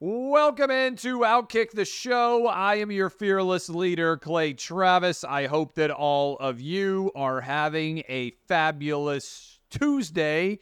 Welcome 0.00 0.70
into 0.70 1.22
Outkick 1.22 1.72
the 1.72 1.84
Show. 1.84 2.46
I 2.46 2.76
am 2.76 2.92
your 2.92 3.10
fearless 3.10 3.68
leader, 3.68 4.16
Clay 4.16 4.52
Travis. 4.52 5.24
I 5.24 5.48
hope 5.48 5.74
that 5.74 5.90
all 5.90 6.36
of 6.36 6.60
you 6.60 7.10
are 7.16 7.40
having 7.40 8.04
a 8.08 8.30
fabulous 8.46 9.58
Tuesday. 9.70 10.60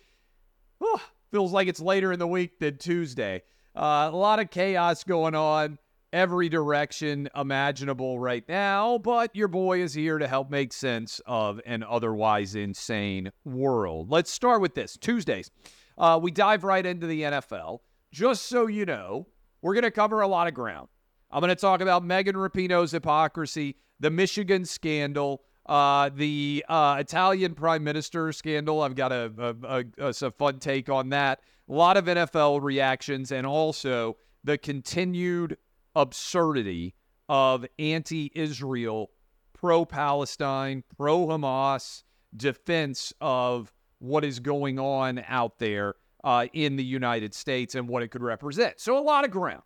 Oh, 0.80 1.02
feels 1.30 1.52
like 1.52 1.68
it's 1.68 1.82
later 1.82 2.14
in 2.14 2.18
the 2.18 2.26
week 2.26 2.58
than 2.60 2.78
Tuesday. 2.78 3.42
Uh, 3.76 4.08
a 4.10 4.16
lot 4.16 4.38
of 4.38 4.48
chaos 4.48 5.04
going 5.04 5.34
on 5.34 5.76
every 6.14 6.48
direction 6.48 7.28
imaginable 7.36 8.18
right 8.18 8.48
now, 8.48 8.96
but 8.96 9.36
your 9.36 9.48
boy 9.48 9.82
is 9.82 9.92
here 9.92 10.16
to 10.16 10.26
help 10.26 10.50
make 10.50 10.72
sense 10.72 11.20
of 11.26 11.60
an 11.66 11.82
otherwise 11.82 12.54
insane 12.54 13.30
world. 13.44 14.10
Let's 14.10 14.30
start 14.30 14.62
with 14.62 14.74
this 14.74 14.96
Tuesdays. 14.96 15.50
Uh, 15.98 16.18
we 16.22 16.30
dive 16.30 16.64
right 16.64 16.86
into 16.86 17.06
the 17.06 17.20
NFL. 17.20 17.80
Just 18.16 18.46
so 18.46 18.66
you 18.66 18.86
know, 18.86 19.26
we're 19.60 19.74
going 19.74 19.84
to 19.84 19.90
cover 19.90 20.22
a 20.22 20.26
lot 20.26 20.48
of 20.48 20.54
ground. 20.54 20.88
I'm 21.30 21.42
going 21.42 21.50
to 21.50 21.54
talk 21.54 21.82
about 21.82 22.02
Megan 22.02 22.34
Rapinoe's 22.34 22.92
hypocrisy, 22.92 23.76
the 24.00 24.08
Michigan 24.08 24.64
scandal, 24.64 25.42
uh, 25.66 26.08
the 26.14 26.64
uh, 26.66 26.96
Italian 26.98 27.54
prime 27.54 27.84
minister 27.84 28.32
scandal. 28.32 28.80
I've 28.80 28.94
got 28.94 29.12
a, 29.12 29.30
a, 29.36 29.84
a, 29.98 30.08
a, 30.08 30.30
fun 30.30 30.60
take 30.60 30.88
on 30.88 31.10
that. 31.10 31.40
A 31.68 31.72
lot 31.74 31.98
of 31.98 32.06
NFL 32.06 32.62
reactions, 32.62 33.32
and 33.32 33.46
also 33.46 34.16
the 34.44 34.56
continued 34.56 35.58
absurdity 35.94 36.94
of 37.28 37.66
anti 37.78 38.32
Israel, 38.34 39.10
pro 39.52 39.84
Palestine, 39.84 40.84
pro 40.96 41.26
Hamas 41.26 42.02
defense 42.34 43.12
of 43.20 43.70
what 43.98 44.24
is 44.24 44.40
going 44.40 44.78
on 44.78 45.22
out 45.28 45.58
there 45.58 45.96
uh, 46.26 46.48
in 46.52 46.74
the 46.74 46.84
United 46.84 47.32
States 47.32 47.76
and 47.76 47.88
what 47.88 48.02
it 48.02 48.08
could 48.08 48.22
represent. 48.22 48.80
So, 48.80 48.98
a 48.98 49.00
lot 49.00 49.24
of 49.24 49.30
ground. 49.30 49.62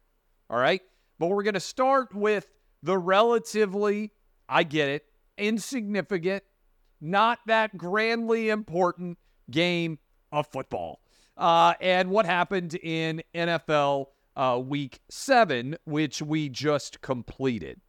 All 0.51 0.61
right. 0.61 0.83
But 1.19 1.29
we're 1.29 1.43
going 1.43 1.55
to 1.55 1.61
start 1.61 2.15
with 2.15 2.53
the 2.83 2.99
relatively, 2.99 4.13
I 4.47 4.65
get 4.65 4.91
it, 4.91 5.05
insignificant, 5.39 6.45
not 7.01 7.39
that 7.47 7.79
grandly 7.79 8.51
important 8.51 9.19
game 9.51 9.99
of 10.33 10.47
football. 10.49 11.01
Uh, 11.35 11.73
and 11.81 12.11
what 12.11 12.27
happened 12.27 12.75
in 12.75 13.23
NFL 13.35 14.07
uh, 14.37 14.61
week 14.63 15.01
seven, 15.09 15.77
which 15.85 16.21
we 16.21 16.51
just 16.51 17.01
completed. 17.01 17.81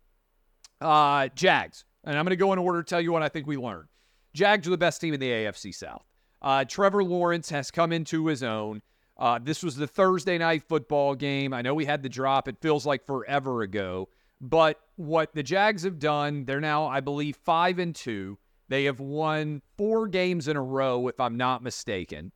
Uh, 0.80 1.28
Jags. 1.36 1.84
And 2.06 2.18
I'm 2.18 2.24
going 2.24 2.32
to 2.32 2.38
go 2.38 2.54
in 2.54 2.60
order 2.60 2.82
to 2.82 2.90
tell 2.90 3.02
you 3.02 3.12
what 3.12 3.22
I 3.22 3.28
think 3.28 3.48
we 3.48 3.58
learned. 3.58 3.90
Jags 4.34 4.66
are 4.66 4.72
the 4.72 4.78
best 4.78 5.02
team 5.02 5.14
in 5.14 5.20
the 5.20 5.30
AFC 5.30 5.76
South. 5.76 6.06
Uh, 6.42 6.66
Trevor 6.66 7.04
Lawrence 7.04 7.50
has 7.50 7.72
come 7.72 7.92
into 7.92 8.28
his 8.28 8.44
own. 8.44 8.82
Uh, 9.18 9.40
this 9.42 9.62
was 9.64 9.76
the 9.76 9.88
Thursday 9.88 10.38
night 10.38 10.64
football 10.64 11.14
game. 11.14 11.54
I 11.54 11.62
know 11.62 11.76
we 11.76 11.86
had 11.86 12.02
the 12.02 12.10
drop. 12.10 12.48
It 12.48 12.58
feels 12.60 12.86
like 12.86 13.06
forever 13.06 13.62
ago. 13.62 14.10
But 14.40 14.80
what 14.96 15.36
the 15.36 15.44
Jags 15.44 15.84
have 15.84 16.00
done, 16.00 16.46
they're 16.46 16.60
now, 16.60 16.88
I 16.88 17.00
believe, 17.02 17.36
five 17.36 17.78
and 17.78 17.96
two. 17.96 18.40
They 18.70 18.86
have 18.86 19.00
won 19.00 19.62
four 19.78 20.08
games 20.08 20.48
in 20.48 20.58
a 20.58 20.64
row, 20.64 21.08
if 21.08 21.20
I'm 21.20 21.38
not 21.38 21.62
mistaken. 21.62 22.32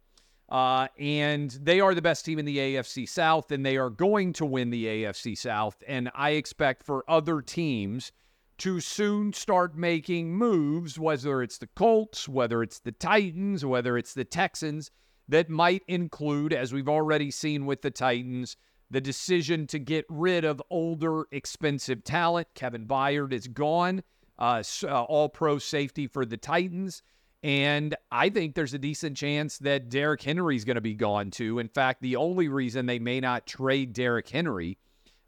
Uh, 0.48 0.88
and 1.00 1.50
they 1.50 1.80
are 1.80 1.96
the 1.96 2.02
best 2.02 2.24
team 2.24 2.38
in 2.38 2.46
the 2.46 2.58
AFC 2.58 3.10
South, 3.10 3.52
and 3.52 3.66
they 3.66 3.78
are 3.78 3.90
going 3.90 4.34
to 4.34 4.46
win 4.46 4.70
the 4.70 4.86
AFC 4.86 5.36
South. 5.36 5.82
And 5.88 6.12
I 6.14 6.32
expect 6.32 6.84
for 6.84 7.04
other 7.10 7.42
teams 7.42 8.12
to 8.58 8.80
soon 8.80 9.34
start 9.34 9.76
making 9.76 10.36
moves, 10.36 10.98
whether 10.98 11.42
it's 11.42 11.58
the 11.58 11.68
Colts, 11.68 12.30
whether 12.30 12.64
it's 12.64 12.80
the 12.80 12.92
Titans, 12.92 13.66
whether 13.66 13.98
it's 13.98 14.14
the 14.14 14.24
Texans, 14.24 14.92
that 15.28 15.50
might 15.50 15.84
include, 15.88 16.54
as 16.54 16.72
we've 16.72 16.90
already 16.90 17.32
seen 17.32 17.66
with 17.66 17.82
the 17.82 17.92
Titans, 17.92 18.58
the 18.90 19.02
decision 19.02 19.68
to 19.68 19.80
get 19.80 20.06
rid 20.10 20.46
of 20.46 20.62
older, 20.70 21.26
expensive 21.32 22.04
talent. 22.04 22.48
Kevin 22.54 22.86
Byard 22.86 23.34
is 23.34 23.48
gone, 23.48 24.04
uh, 24.38 24.64
uh, 24.84 25.04
all 25.04 25.30
pro 25.30 25.58
safety 25.58 26.08
for 26.08 26.26
the 26.26 26.38
Titans. 26.38 27.02
And 27.44 27.96
I 28.12 28.30
think 28.30 28.56
there's 28.56 28.74
a 28.74 28.80
decent 28.80 29.18
chance 29.18 29.58
that 29.60 29.90
Derrick 29.90 30.22
Henry 30.22 30.56
is 30.56 30.66
going 30.66 30.76
to 30.76 30.82
be 30.82 30.96
gone 30.96 31.30
too. 31.30 31.60
In 31.60 31.68
fact, 31.68 32.02
the 32.02 32.16
only 32.16 32.48
reason 32.48 32.86
they 32.86 33.00
may 33.00 33.20
not 33.20 33.46
trade 33.46 33.94
Derrick 33.94 34.30
Henry 34.30 34.78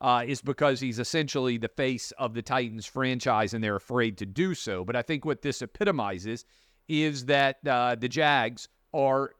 uh, 0.01 0.23
is 0.25 0.41
because 0.41 0.79
he's 0.79 0.99
essentially 0.99 1.57
the 1.57 1.67
face 1.67 2.11
of 2.17 2.33
the 2.33 2.41
Titans 2.41 2.85
franchise 2.85 3.53
and 3.53 3.63
they're 3.63 3.75
afraid 3.75 4.17
to 4.17 4.25
do 4.25 4.53
so. 4.53 4.83
But 4.83 4.95
I 4.95 5.01
think 5.01 5.25
what 5.25 5.41
this 5.41 5.61
epitomizes 5.61 6.45
is 6.87 7.25
that 7.25 7.57
uh, 7.67 7.95
the 7.95 8.07
Jags 8.07 8.67
are 8.93 9.31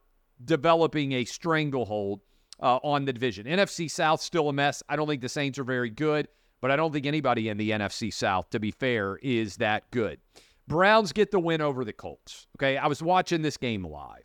developing 0.44 1.14
a 1.14 1.26
stranglehold 1.26 2.22
uh, 2.62 2.78
on 2.84 3.06
the 3.06 3.14
division. 3.14 3.46
NFC 3.46 3.90
South 3.90 4.22
still 4.22 4.50
a 4.50 4.54
mess. 4.54 4.82
I 4.90 4.96
don't 4.96 5.08
think 5.08 5.22
the 5.22 5.30
Saints 5.30 5.60
are 5.60 5.64
very 5.64 5.90
good, 5.90 6.28
but 6.62 6.72
I 6.72 6.76
don't 6.76 6.92
think 6.92 7.06
anybody 7.06 7.50
in 7.50 7.58
the 7.58 7.72
NFC 7.72 8.12
South, 8.14 8.50
to 8.50 8.60
be 8.60 8.72
fair, 8.72 9.18
is 9.22 9.58
that 9.58 9.90
good. 9.92 10.20
Browns 10.68 11.14
get 11.14 11.32
the 11.32 11.40
win 11.40 11.62
over 11.62 11.86
the 11.86 11.94
Colts. 11.94 12.48
Okay, 12.58 12.78
I 12.78 12.88
was 12.88 13.02
watching 13.02 13.42
this 13.42 13.58
game 13.58 13.86
live. 13.86 14.24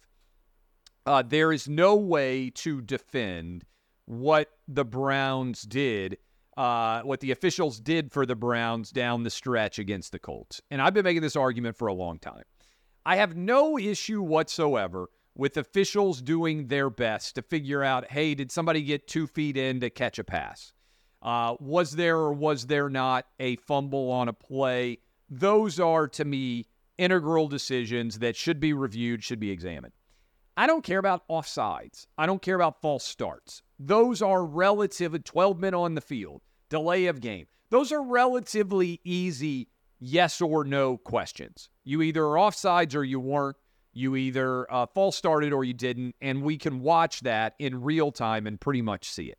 Uh, 1.04 1.22
there 1.22 1.53
is 1.53 1.69
no 1.69 1.94
way 1.94 2.50
to 2.50 2.81
defend 2.81 3.65
what 4.07 4.51
the 4.69 4.85
Browns 4.85 5.63
did, 5.63 6.19
uh, 6.57 7.03
what 7.03 7.21
the 7.21 7.31
officials 7.31 7.81
did 7.81 8.13
for 8.13 8.27
the 8.27 8.35
Browns 8.35 8.91
down 8.91 9.23
the 9.23 9.31
stretch 9.31 9.79
against 9.79 10.13
the 10.13 10.19
Colts. 10.19 10.61
And 10.71 10.83
I've 10.83 10.95
been 10.95 11.05
making 11.05 11.23
this 11.23 11.37
argument 11.37 11.77
for 11.77 11.89
a 11.89 11.95
long 11.95 12.19
time. 12.19 12.45
I 13.05 13.17
have 13.17 13.37
no 13.37 13.79
issue 13.79 14.23
whatsoever 14.23 15.09
with 15.35 15.57
officials 15.57 16.21
doing 16.21 16.67
their 16.67 16.91
best 16.91 17.35
to 17.37 17.43
figure 17.43 17.83
out 17.83 18.11
hey, 18.11 18.35
did 18.35 18.53
somebody 18.53 18.83
get 18.83 19.09
two 19.09 19.27
feet 19.27 19.57
in 19.57 19.81
to 19.81 19.91
catch 19.91 20.19
a 20.19 20.25
pass? 20.25 20.73
Uh, 21.23 21.55
was 21.61 21.93
there 21.93 22.17
or 22.17 22.33
was 22.33 22.67
there 22.67 22.89
not 22.89 23.27
a 23.39 23.57
fumble 23.57 24.11
on 24.11 24.29
a 24.29 24.33
play? 24.33 24.99
Those 25.31 25.79
are, 25.81 26.09
to 26.09 26.25
me, 26.25 26.67
integral 26.99 27.49
decisions 27.49 28.19
that 28.19 28.37
should 28.37 28.61
be 28.61 28.73
reviewed, 28.73 29.23
should 29.23 29.41
be 29.41 29.51
examined. 29.51 29.93
I 30.57 30.67
don't 30.67 30.84
care 30.84 30.99
about 30.99 31.27
offsides. 31.29 32.07
I 32.19 32.27
don't 32.27 32.43
care 32.43 32.57
about 32.57 32.83
false 32.83 33.05
starts. 33.05 33.63
Those 33.84 34.22
are 34.22 34.44
relative 34.44 35.25
12 35.25 35.59
men 35.59 35.75
on 35.75 35.97
the 35.97 36.00
field, 36.00 36.43
delay 36.69 37.06
of 37.06 37.20
game. 37.20 37.47
Those 37.70 37.91
are 37.91 38.00
relatively 38.00 39.00
easy 39.03 39.70
yes 39.98 40.41
or 40.41 40.62
no 40.62 40.98
questions. 40.98 41.69
You 41.82 42.00
either 42.03 42.25
are 42.25 42.37
offsides 42.37 42.94
or 42.94 43.03
you 43.03 43.19
weren't. 43.19 43.56
You 43.92 44.15
either 44.15 44.72
uh, 44.72 44.87
false 44.87 45.16
started 45.16 45.53
or 45.53 45.65
you 45.65 45.75
didn't, 45.75 46.15
and 46.21 46.44
we 46.44 46.59
can 46.59 46.81
watch 46.81 47.21
that 47.22 47.54
in 47.59 47.82
real 47.82 48.12
time 48.12 48.47
and 48.47 48.60
pretty 48.60 48.82
much 48.82 49.10
see 49.10 49.26
it. 49.26 49.38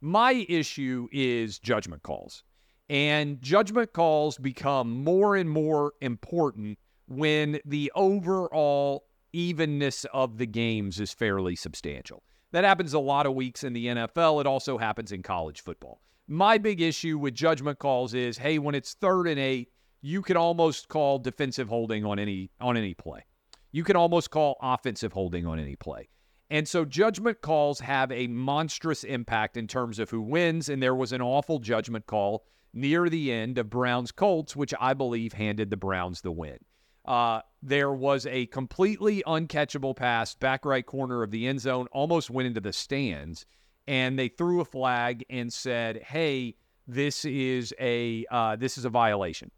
My 0.00 0.46
issue 0.48 1.08
is 1.10 1.58
judgment 1.58 2.04
calls. 2.04 2.44
And 2.88 3.42
judgment 3.42 3.92
calls 3.92 4.38
become 4.38 5.02
more 5.02 5.34
and 5.34 5.50
more 5.50 5.94
important 6.00 6.78
when 7.08 7.58
the 7.64 7.90
overall 7.96 9.06
evenness 9.32 10.06
of 10.14 10.38
the 10.38 10.46
games 10.46 11.00
is 11.00 11.12
fairly 11.12 11.56
substantial. 11.56 12.22
That 12.52 12.64
happens 12.64 12.94
a 12.94 12.98
lot 12.98 13.26
of 13.26 13.34
weeks 13.34 13.64
in 13.64 13.72
the 13.72 13.86
NFL. 13.86 14.40
It 14.40 14.46
also 14.46 14.78
happens 14.78 15.12
in 15.12 15.22
college 15.22 15.60
football. 15.60 16.00
My 16.26 16.58
big 16.58 16.80
issue 16.80 17.18
with 17.18 17.34
judgment 17.34 17.78
calls 17.78 18.14
is 18.14 18.38
hey, 18.38 18.58
when 18.58 18.74
it's 18.74 18.94
third 18.94 19.26
and 19.26 19.38
eight, 19.38 19.70
you 20.00 20.22
can 20.22 20.36
almost 20.36 20.88
call 20.88 21.18
defensive 21.18 21.68
holding 21.68 22.04
on 22.04 22.18
any 22.18 22.50
on 22.60 22.76
any 22.76 22.94
play. 22.94 23.24
You 23.72 23.84
can 23.84 23.96
almost 23.96 24.30
call 24.30 24.56
offensive 24.62 25.12
holding 25.12 25.46
on 25.46 25.58
any 25.58 25.76
play. 25.76 26.08
And 26.50 26.66
so 26.66 26.84
judgment 26.84 27.42
calls 27.42 27.80
have 27.80 28.10
a 28.10 28.26
monstrous 28.26 29.04
impact 29.04 29.58
in 29.58 29.66
terms 29.66 29.98
of 29.98 30.08
who 30.08 30.22
wins. 30.22 30.70
And 30.70 30.82
there 30.82 30.94
was 30.94 31.12
an 31.12 31.20
awful 31.20 31.58
judgment 31.58 32.06
call 32.06 32.44
near 32.72 33.08
the 33.10 33.30
end 33.30 33.58
of 33.58 33.68
Browns 33.68 34.12
Colts, 34.12 34.56
which 34.56 34.72
I 34.80 34.94
believe 34.94 35.34
handed 35.34 35.68
the 35.68 35.76
Browns 35.76 36.22
the 36.22 36.32
win. 36.32 36.58
Uh, 37.08 37.40
there 37.62 37.92
was 37.92 38.26
a 38.26 38.46
completely 38.46 39.22
uncatchable 39.26 39.96
pass, 39.96 40.34
back 40.36 40.64
right 40.64 40.86
corner 40.86 41.24
of 41.24 41.30
the 41.32 41.46
end 41.46 41.60
zone, 41.60 41.88
almost 41.90 42.30
went 42.30 42.46
into 42.46 42.60
the 42.60 42.72
stands. 42.72 43.46
And 43.88 44.18
they 44.18 44.28
threw 44.28 44.60
a 44.60 44.64
flag 44.64 45.24
and 45.30 45.52
said, 45.52 46.02
hey, 46.02 46.54
this 46.86 47.24
is 47.24 47.74
a 47.80 48.24
uh, 48.30 48.56
this 48.56 48.78
is 48.78 48.84
a 48.84 48.90
violation. 48.90 49.50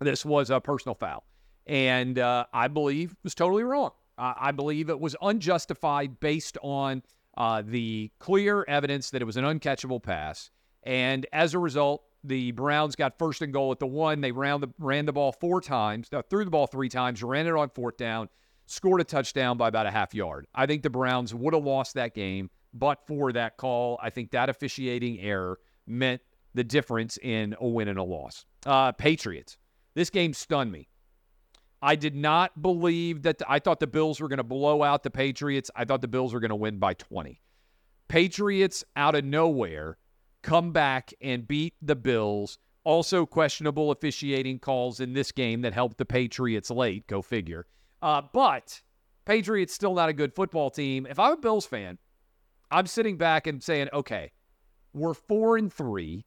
This 0.00 0.24
was 0.24 0.50
a 0.50 0.60
personal 0.60 0.94
foul 0.94 1.24
and 1.66 2.18
uh, 2.18 2.46
I 2.52 2.68
believe 2.68 3.16
was 3.22 3.34
totally 3.34 3.62
wrong. 3.62 3.90
I 4.16 4.52
believe 4.52 4.90
it 4.90 5.00
was 5.00 5.16
unjustified 5.20 6.20
based 6.20 6.56
on 6.62 7.02
uh, 7.36 7.62
the 7.66 8.12
clear 8.20 8.64
evidence 8.68 9.10
that 9.10 9.20
it 9.20 9.24
was 9.24 9.36
an 9.36 9.44
uncatchable 9.44 10.00
pass, 10.00 10.50
and 10.84 11.26
as 11.32 11.52
a 11.52 11.58
result, 11.58 12.04
the 12.24 12.50
Browns 12.52 12.96
got 12.96 13.18
first 13.18 13.42
and 13.42 13.52
goal 13.52 13.70
at 13.70 13.78
the 13.78 13.86
one. 13.86 14.20
They 14.20 14.32
ran 14.32 14.60
the 14.60 14.68
ran 14.78 15.06
the 15.06 15.12
ball 15.12 15.32
four 15.32 15.60
times, 15.60 16.08
uh, 16.12 16.22
threw 16.28 16.44
the 16.44 16.50
ball 16.50 16.66
three 16.66 16.88
times, 16.88 17.22
ran 17.22 17.46
it 17.46 17.54
on 17.54 17.68
fourth 17.68 17.96
down, 17.96 18.28
scored 18.66 19.00
a 19.00 19.04
touchdown 19.04 19.56
by 19.56 19.68
about 19.68 19.86
a 19.86 19.90
half 19.90 20.14
yard. 20.14 20.46
I 20.54 20.66
think 20.66 20.82
the 20.82 20.90
Browns 20.90 21.34
would 21.34 21.54
have 21.54 21.64
lost 21.64 21.94
that 21.94 22.14
game, 22.14 22.50
but 22.72 23.06
for 23.06 23.32
that 23.32 23.58
call, 23.58 23.98
I 24.02 24.10
think 24.10 24.30
that 24.30 24.48
officiating 24.48 25.20
error 25.20 25.58
meant 25.86 26.22
the 26.54 26.64
difference 26.64 27.18
in 27.18 27.54
a 27.60 27.68
win 27.68 27.88
and 27.88 27.98
a 27.98 28.02
loss. 28.02 28.46
Uh, 28.64 28.92
Patriots. 28.92 29.58
This 29.94 30.10
game 30.10 30.32
stunned 30.32 30.72
me. 30.72 30.88
I 31.82 31.96
did 31.96 32.16
not 32.16 32.60
believe 32.60 33.22
that. 33.22 33.38
The, 33.38 33.50
I 33.50 33.58
thought 33.58 33.78
the 33.78 33.86
Bills 33.86 34.18
were 34.18 34.28
going 34.28 34.38
to 34.38 34.42
blow 34.42 34.82
out 34.82 35.02
the 35.02 35.10
Patriots. 35.10 35.70
I 35.76 35.84
thought 35.84 36.00
the 36.00 36.08
Bills 36.08 36.32
were 36.32 36.40
going 36.40 36.50
to 36.50 36.56
win 36.56 36.78
by 36.78 36.94
20. 36.94 37.40
Patriots 38.08 38.84
out 38.96 39.14
of 39.14 39.24
nowhere 39.24 39.98
come 40.44 40.70
back 40.72 41.12
and 41.20 41.48
beat 41.48 41.74
the 41.82 41.96
Bills. 41.96 42.58
Also, 42.84 43.24
questionable 43.24 43.90
officiating 43.90 44.58
calls 44.58 45.00
in 45.00 45.14
this 45.14 45.32
game 45.32 45.62
that 45.62 45.72
helped 45.72 45.96
the 45.96 46.04
Patriots 46.04 46.70
late. 46.70 47.06
Go 47.06 47.22
figure. 47.22 47.66
Uh, 48.02 48.22
but 48.32 48.82
Patriots 49.24 49.72
still 49.72 49.94
not 49.94 50.10
a 50.10 50.12
good 50.12 50.34
football 50.34 50.70
team. 50.70 51.06
If 51.08 51.18
I'm 51.18 51.32
a 51.32 51.36
Bills 51.38 51.64
fan, 51.64 51.98
I'm 52.70 52.86
sitting 52.86 53.16
back 53.16 53.46
and 53.46 53.62
saying, 53.62 53.88
okay, 53.92 54.32
we're 54.92 55.14
four 55.14 55.56
and 55.56 55.72
three. 55.72 56.26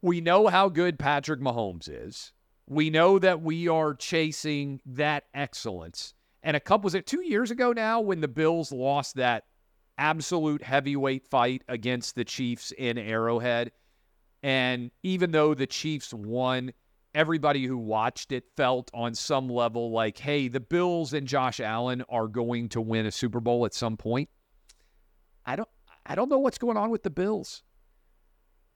We 0.00 0.22
know 0.22 0.48
how 0.48 0.70
good 0.70 0.98
Patrick 0.98 1.40
Mahomes 1.40 1.88
is. 1.88 2.32
We 2.66 2.88
know 2.88 3.18
that 3.18 3.42
we 3.42 3.68
are 3.68 3.94
chasing 3.94 4.80
that 4.86 5.24
excellence. 5.34 6.14
And 6.42 6.56
a 6.56 6.60
couple 6.60 6.86
was 6.86 6.94
it 6.94 7.06
two 7.06 7.22
years 7.22 7.50
ago 7.50 7.72
now 7.72 8.00
when 8.00 8.22
the 8.22 8.28
Bills 8.28 8.72
lost 8.72 9.16
that 9.16 9.44
absolute 9.98 10.62
heavyweight 10.62 11.26
fight 11.26 11.62
against 11.68 12.14
the 12.14 12.24
Chiefs 12.24 12.72
in 12.72 12.98
Arrowhead. 12.98 13.72
And 14.42 14.90
even 15.02 15.30
though 15.30 15.54
the 15.54 15.66
Chiefs 15.66 16.12
won, 16.12 16.72
everybody 17.14 17.64
who 17.64 17.78
watched 17.78 18.32
it 18.32 18.44
felt 18.56 18.90
on 18.92 19.14
some 19.14 19.48
level 19.48 19.90
like, 19.90 20.18
hey, 20.18 20.48
the 20.48 20.60
Bills 20.60 21.12
and 21.12 21.26
Josh 21.26 21.60
Allen 21.60 22.02
are 22.08 22.26
going 22.26 22.68
to 22.70 22.80
win 22.80 23.06
a 23.06 23.12
Super 23.12 23.40
Bowl 23.40 23.64
at 23.64 23.74
some 23.74 23.96
point. 23.96 24.28
I 25.46 25.56
don't 25.56 25.68
I 26.06 26.14
don't 26.14 26.28
know 26.28 26.38
what's 26.38 26.58
going 26.58 26.76
on 26.76 26.90
with 26.90 27.02
the 27.02 27.10
Bills. 27.10 27.62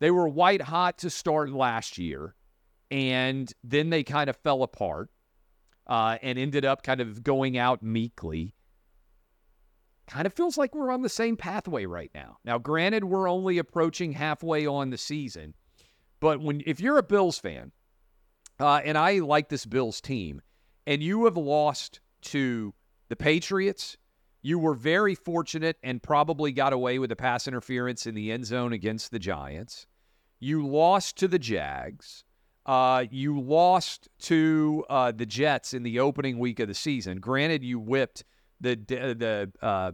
They 0.01 0.11
were 0.11 0.29
white 0.29 0.63
hot 0.63 0.99
to 0.99 1.11
start 1.11 1.51
last 1.51 1.99
year, 1.99 2.35
and 2.91 3.53
then 3.65 3.91
they 3.91 4.05
kind 4.05 4.31
of 4.31 4.37
fell 4.37 4.63
apart 4.63 5.11
uh, 5.87 6.19
and 6.23 6.39
ended 6.39 6.65
up 6.65 6.83
kind 6.83 7.01
of 7.01 7.23
going 7.23 7.59
out 7.59 7.83
meekly. 7.83 8.55
Kind 10.09 10.27
of 10.27 10.33
feels 10.33 10.57
like 10.57 10.75
we're 10.75 10.91
on 10.91 11.03
the 11.03 11.09
same 11.09 11.37
pathway 11.37 11.85
right 11.85 12.11
now. 12.15 12.39
Now, 12.43 12.57
granted, 12.57 13.05
we're 13.05 13.29
only 13.29 13.59
approaching 13.59 14.13
halfway 14.13 14.67
on 14.67 14.89
the 14.89 14.97
season, 14.97 15.55
but 16.19 16.41
when 16.41 16.63
if 16.67 16.81
you're 16.81 16.97
a 16.97 17.03
Bills 17.03 17.39
fan, 17.39 17.73
uh, 18.59 18.81
and 18.85 18.97
I 18.97 19.19
like 19.19 19.51
this 19.51 19.67
Bills 19.67 20.01
team, 20.01 20.41
and 20.87 21.03
you 21.03 21.27
have 21.27 21.37
lost 21.37 22.01
to 22.23 22.73
the 23.11 23.17
Patriots, 23.17 23.99
you 24.41 24.59
were 24.59 24.75
very 24.75 25.15
fortunate 25.15 25.77
and 25.83 26.03
probably 26.03 26.53
got 26.53 26.73
away 26.73 26.99
with 26.99 27.13
a 27.13 27.17
pass 27.17 27.47
interference 27.47 28.07
in 28.07 28.15
the 28.15 28.33
end 28.33 28.47
zone 28.47 28.73
against 28.73 29.11
the 29.11 29.19
Giants. 29.19 29.87
You 30.41 30.67
lost 30.67 31.19
to 31.19 31.29
the 31.29 31.39
Jags. 31.39 32.25
Uh, 32.65 33.05
you 33.11 33.39
lost 33.39 34.09
to 34.21 34.85
uh, 34.89 35.13
the 35.13 35.27
Jets 35.27 35.75
in 35.75 35.83
the 35.83 36.01
opening 36.01 36.39
week 36.39 36.61
of 36.61 36.69
the 36.69 36.75
season. 36.75 37.19
Granted, 37.19 37.63
you 37.63 37.79
whipped 37.79 38.25
the 38.61 38.77
the 38.77 39.53
uh, 39.61 39.93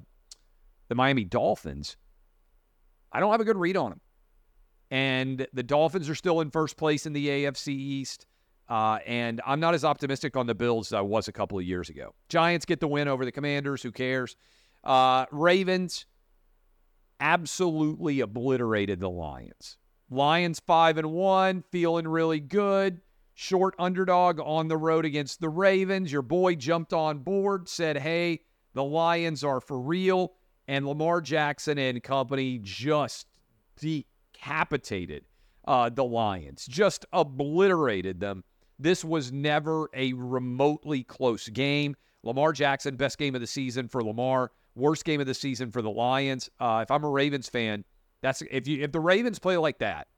the 0.89 0.95
Miami 0.95 1.25
Dolphins. 1.25 1.97
I 3.13 3.21
don't 3.21 3.31
have 3.31 3.41
a 3.41 3.45
good 3.45 3.57
read 3.57 3.77
on 3.77 3.91
them, 3.91 4.01
and 4.91 5.47
the 5.53 5.63
Dolphins 5.63 6.09
are 6.09 6.15
still 6.15 6.41
in 6.41 6.51
first 6.51 6.77
place 6.77 7.07
in 7.07 7.13
the 7.13 7.29
AFC 7.29 7.69
East. 7.69 8.27
Uh, 8.69 8.99
and 9.07 9.43
I'm 9.45 9.61
not 9.61 9.75
as 9.75 9.85
optimistic 9.85 10.37
on 10.37 10.47
the 10.47 10.55
Bills 10.55 10.89
as 10.89 10.95
I 10.95 11.03
was 11.03 11.29
a 11.29 11.33
couple 11.33 11.59
of 11.59 11.65
years 11.65 11.91
ago. 11.91 12.15
Giants 12.29 12.65
get 12.65 12.81
the 12.81 12.89
win 12.89 13.09
over 13.09 13.25
the 13.25 13.33
Commanders. 13.33 13.83
Who 13.83 13.93
cares? 13.93 14.37
Uh, 14.83 15.27
Ravens 15.31 16.07
absolutely 17.21 18.21
obliterated 18.21 19.01
the 19.01 19.11
Lions. 19.11 19.77
Lions 20.11 20.61
five 20.67 20.99
and 20.99 21.13
one, 21.13 21.63
feeling 21.71 22.09
really 22.09 22.41
good. 22.41 23.01
Short 23.35 23.75
underdog 23.79 24.39
on 24.41 24.69
the 24.69 24.77
road 24.77 25.05
against 25.05 25.41
the 25.41 25.49
Ravens. 25.49 26.13
Your 26.13 26.23
boy 26.23 26.55
jumped 26.55 26.93
on 26.93 27.19
board, 27.19 27.69
said, 27.69 27.99
"Hey, 27.99 28.43
the 28.75 28.85
Lions 28.85 29.43
are 29.43 29.61
for 29.61 29.81
real," 29.81 30.35
and 30.69 30.87
Lamar 30.87 31.21
Jackson 31.21 31.79
and 31.79 32.03
company 32.03 32.61
just 32.63 33.27
decapitated 33.77 35.25
uh, 35.67 35.89
the 35.89 36.05
Lions, 36.05 36.67
just 36.67 37.07
obliterated 37.13 38.21
them. 38.21 38.45
This 38.79 39.05
was 39.05 39.33
never 39.33 39.89
a 39.95 40.13
remotely 40.15 41.05
close 41.05 41.49
game. 41.49 41.95
Lamar 42.23 42.53
Jackson, 42.53 42.97
best 42.97 43.19
game 43.19 43.35
of 43.35 43.41
the 43.41 43.47
season 43.47 43.89
for 43.89 44.03
Lamar, 44.03 44.51
worst 44.75 45.05
game 45.05 45.21
of 45.21 45.27
the 45.27 45.35
season 45.35 45.71
for 45.71 45.83
the 45.83 45.91
Lions. 45.91 46.51
Uh, 46.59 46.81
if 46.83 46.91
I'm 46.91 47.05
a 47.05 47.11
Ravens 47.11 47.49
fan, 47.49 47.85
that's 48.23 48.43
if 48.51 48.67
you 48.67 48.83
if 48.83 48.93
the 48.93 49.01
Ravens 49.01 49.39
play 49.39 49.57
like 49.57 49.79
that, 49.79 50.09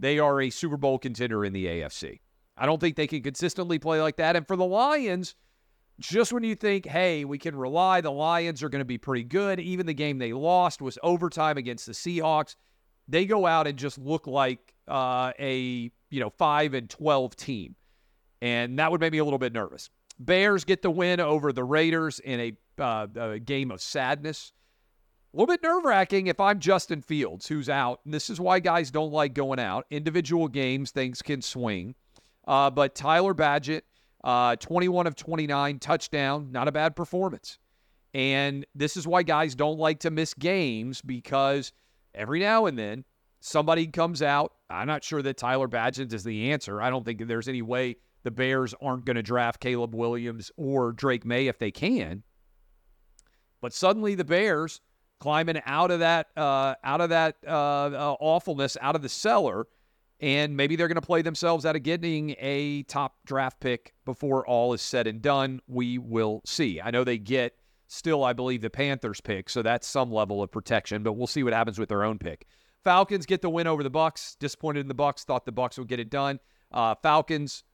they 0.00 0.18
are 0.18 0.40
a 0.40 0.50
Super 0.50 0.76
Bowl 0.76 0.98
contender 0.98 1.44
in 1.44 1.52
the 1.52 1.66
AFC. 1.66 2.20
I 2.56 2.66
don't 2.66 2.80
think 2.80 2.96
they 2.96 3.06
can 3.06 3.22
consistently 3.22 3.78
play 3.78 4.00
like 4.00 4.16
that. 4.16 4.36
And 4.36 4.46
for 4.46 4.56
the 4.56 4.64
Lions, 4.64 5.34
just 6.00 6.32
when 6.32 6.42
you 6.42 6.54
think, 6.54 6.86
hey, 6.86 7.24
we 7.24 7.38
can 7.38 7.54
rely, 7.54 8.00
the 8.00 8.10
Lions 8.10 8.62
are 8.62 8.68
going 8.68 8.80
to 8.80 8.84
be 8.84 8.98
pretty 8.98 9.24
good. 9.24 9.60
Even 9.60 9.86
the 9.86 9.94
game 9.94 10.18
they 10.18 10.32
lost 10.32 10.82
was 10.82 10.98
overtime 11.02 11.56
against 11.56 11.86
the 11.86 11.92
Seahawks. 11.92 12.56
They 13.08 13.26
go 13.26 13.46
out 13.46 13.66
and 13.66 13.78
just 13.78 13.98
look 13.98 14.26
like 14.26 14.74
uh, 14.88 15.32
a 15.38 15.90
you 16.10 16.20
know 16.20 16.30
five 16.30 16.74
and 16.74 16.88
twelve 16.88 17.36
team 17.36 17.76
and 18.44 18.78
that 18.78 18.90
would 18.90 19.00
make 19.00 19.10
me 19.10 19.18
a 19.18 19.24
little 19.24 19.38
bit 19.38 19.54
nervous. 19.54 19.88
Bears 20.18 20.64
get 20.64 20.82
the 20.82 20.90
win 20.90 21.18
over 21.18 21.50
the 21.50 21.64
Raiders 21.64 22.20
in 22.20 22.40
a, 22.40 22.82
uh, 22.82 23.06
a 23.16 23.38
game 23.38 23.70
of 23.70 23.80
sadness. 23.80 24.52
A 25.32 25.36
little 25.38 25.46
bit 25.46 25.62
nerve 25.62 25.82
wracking 25.82 26.26
if 26.26 26.38
I'm 26.38 26.60
Justin 26.60 27.00
Fields, 27.00 27.48
who's 27.48 27.70
out. 27.70 28.00
And 28.04 28.12
this 28.12 28.28
is 28.28 28.38
why 28.38 28.60
guys 28.60 28.90
don't 28.90 29.12
like 29.12 29.32
going 29.32 29.58
out. 29.58 29.86
Individual 29.90 30.46
games, 30.46 30.90
things 30.90 31.22
can 31.22 31.40
swing. 31.40 31.94
Uh, 32.46 32.68
but 32.68 32.94
Tyler 32.94 33.32
Bagent, 33.32 33.80
uh, 34.24 34.56
21 34.56 35.06
of 35.06 35.14
29, 35.14 35.78
touchdown, 35.78 36.50
not 36.50 36.66
a 36.66 36.72
bad 36.72 36.96
performance. 36.96 37.58
And 38.14 38.64
this 38.74 38.96
is 38.96 39.06
why 39.06 39.22
guys 39.22 39.54
don't 39.54 39.78
like 39.78 40.00
to 40.00 40.10
miss 40.10 40.34
games 40.34 41.02
because 41.02 41.72
every 42.14 42.40
now 42.40 42.66
and 42.66 42.78
then 42.78 43.04
somebody 43.40 43.86
comes 43.86 44.22
out. 44.22 44.54
I'm 44.70 44.86
not 44.86 45.04
sure 45.04 45.20
that 45.20 45.36
Tyler 45.36 45.68
Bagent 45.68 46.12
is 46.12 46.24
the 46.24 46.50
answer. 46.50 46.80
I 46.80 46.90
don't 46.90 47.04
think 47.04 47.26
there's 47.26 47.48
any 47.48 47.62
way 47.62 47.96
the 48.22 48.30
Bears 48.30 48.74
aren't 48.80 49.04
going 49.04 49.16
to 49.16 49.22
draft 49.22 49.60
Caleb 49.60 49.94
Williams 49.94 50.50
or 50.56 50.92
Drake 50.92 51.26
Maye 51.26 51.48
if 51.48 51.58
they 51.58 51.70
can. 51.70 52.22
But 53.60 53.74
suddenly 53.74 54.14
the 54.14 54.24
Bears 54.24 54.80
climbing 55.20 55.60
out 55.66 55.90
of 55.90 56.00
that 56.00 56.28
uh, 56.36 56.74
out 56.82 57.00
of 57.00 57.10
that 57.10 57.36
uh, 57.46 57.50
uh, 57.50 58.16
awfulness, 58.20 58.76
out 58.80 58.96
of 58.96 59.02
the 59.02 59.08
cellar, 59.08 59.66
and 60.20 60.56
maybe 60.56 60.76
they're 60.76 60.88
going 60.88 60.94
to 60.96 61.02
play 61.02 61.22
themselves 61.22 61.66
out 61.66 61.76
of 61.76 61.82
getting 61.82 62.34
a 62.38 62.84
top 62.84 63.16
draft 63.26 63.60
pick 63.60 63.94
before 64.04 64.46
all 64.46 64.72
is 64.72 64.82
said 64.82 65.06
and 65.06 65.20
done. 65.20 65.60
We 65.66 65.98
will 65.98 66.42
see. 66.44 66.80
I 66.80 66.90
know 66.90 67.04
they 67.04 67.18
get 67.18 67.56
still, 67.88 68.24
I 68.24 68.32
believe, 68.32 68.62
the 68.62 68.70
Panthers 68.70 69.20
pick, 69.20 69.50
so 69.50 69.62
that's 69.62 69.86
some 69.86 70.12
level 70.12 70.42
of 70.42 70.50
protection. 70.50 71.02
But 71.02 71.14
we'll 71.14 71.26
see 71.26 71.42
what 71.42 71.52
happens 71.52 71.78
with 71.78 71.88
their 71.88 72.04
own 72.04 72.18
pick. 72.18 72.46
Falcons 72.82 73.26
get 73.26 73.42
the 73.42 73.50
win 73.50 73.66
over 73.66 73.82
the 73.82 73.90
Bucks. 73.90 74.36
Disappointed 74.38 74.80
in 74.80 74.88
the 74.88 74.94
Bucks. 74.94 75.24
Thought 75.24 75.46
the 75.46 75.52
Bucks 75.52 75.78
would 75.78 75.88
get 75.88 76.00
it 76.00 76.10
done. 76.10 76.38
Uh, 76.70 76.94
Falcons 77.02 77.64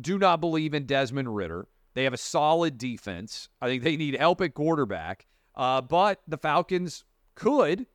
do 0.00 0.18
not 0.18 0.40
believe 0.40 0.74
in 0.74 0.84
Desmond 0.84 1.34
Ridder. 1.34 1.68
They 1.94 2.04
have 2.04 2.12
a 2.12 2.18
solid 2.18 2.78
defense. 2.78 3.48
I 3.60 3.66
think 3.66 3.82
they 3.82 3.96
need 3.96 4.16
help 4.16 4.40
at 4.40 4.54
quarterback. 4.54 5.26
Uh, 5.54 5.80
but 5.80 6.20
the 6.28 6.38
Falcons 6.38 7.04
could 7.34 7.86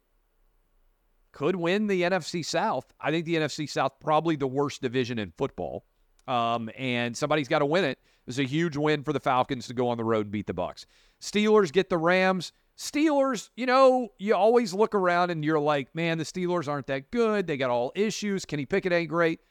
could 1.34 1.56
win 1.56 1.88
the 1.88 2.04
NFC 2.04 2.46
South. 2.46 2.86
I 3.02 3.12
think 3.12 3.25
the 3.25 3.36
NFC 3.36 3.70
South 3.70 3.94
probably 4.00 4.36
the 4.36 4.48
worst 4.48 4.82
division 4.82 5.20
in 5.20 5.34
football. 5.38 5.86
Um, 6.28 6.70
and 6.78 7.16
somebody's 7.18 7.50
got 7.50 7.60
to 7.60 7.66
win 7.66 7.84
it. 7.84 8.00
It's 8.28 8.40
a 8.40 8.44
huge 8.44 8.78
win 8.78 9.04
for 9.04 9.12
the 9.12 9.20
Falcons 9.20 9.68
to 9.68 9.74
go 9.74 9.90
on 9.90 9.98
the 9.98 10.04
road 10.06 10.28
and 10.28 10.32
beat 10.32 10.48
the 10.48 10.54
Bucks. 10.54 10.86
Steelers 11.22 11.72
get 11.74 11.90
the 11.90 11.98
Rams. 11.98 12.54
Steelers, 12.78 13.50
you 13.56 13.66
know, 13.66 14.10
you 14.18 14.34
always 14.34 14.74
look 14.74 14.96
around 14.96 15.30
and 15.30 15.44
you're 15.44 15.60
like, 15.60 15.94
man, 15.94 16.18
the 16.18 16.24
Steelers 16.24 16.68
aren't 16.68 16.88
that 16.88 17.12
good. 17.12 17.46
They 17.46 17.58
got 17.58 17.70
all 17.70 17.92
issues. 17.96 18.46
Kenny 18.46 18.66
Pickett 18.66 18.94
ain't 18.94 19.10
great, 19.10 19.42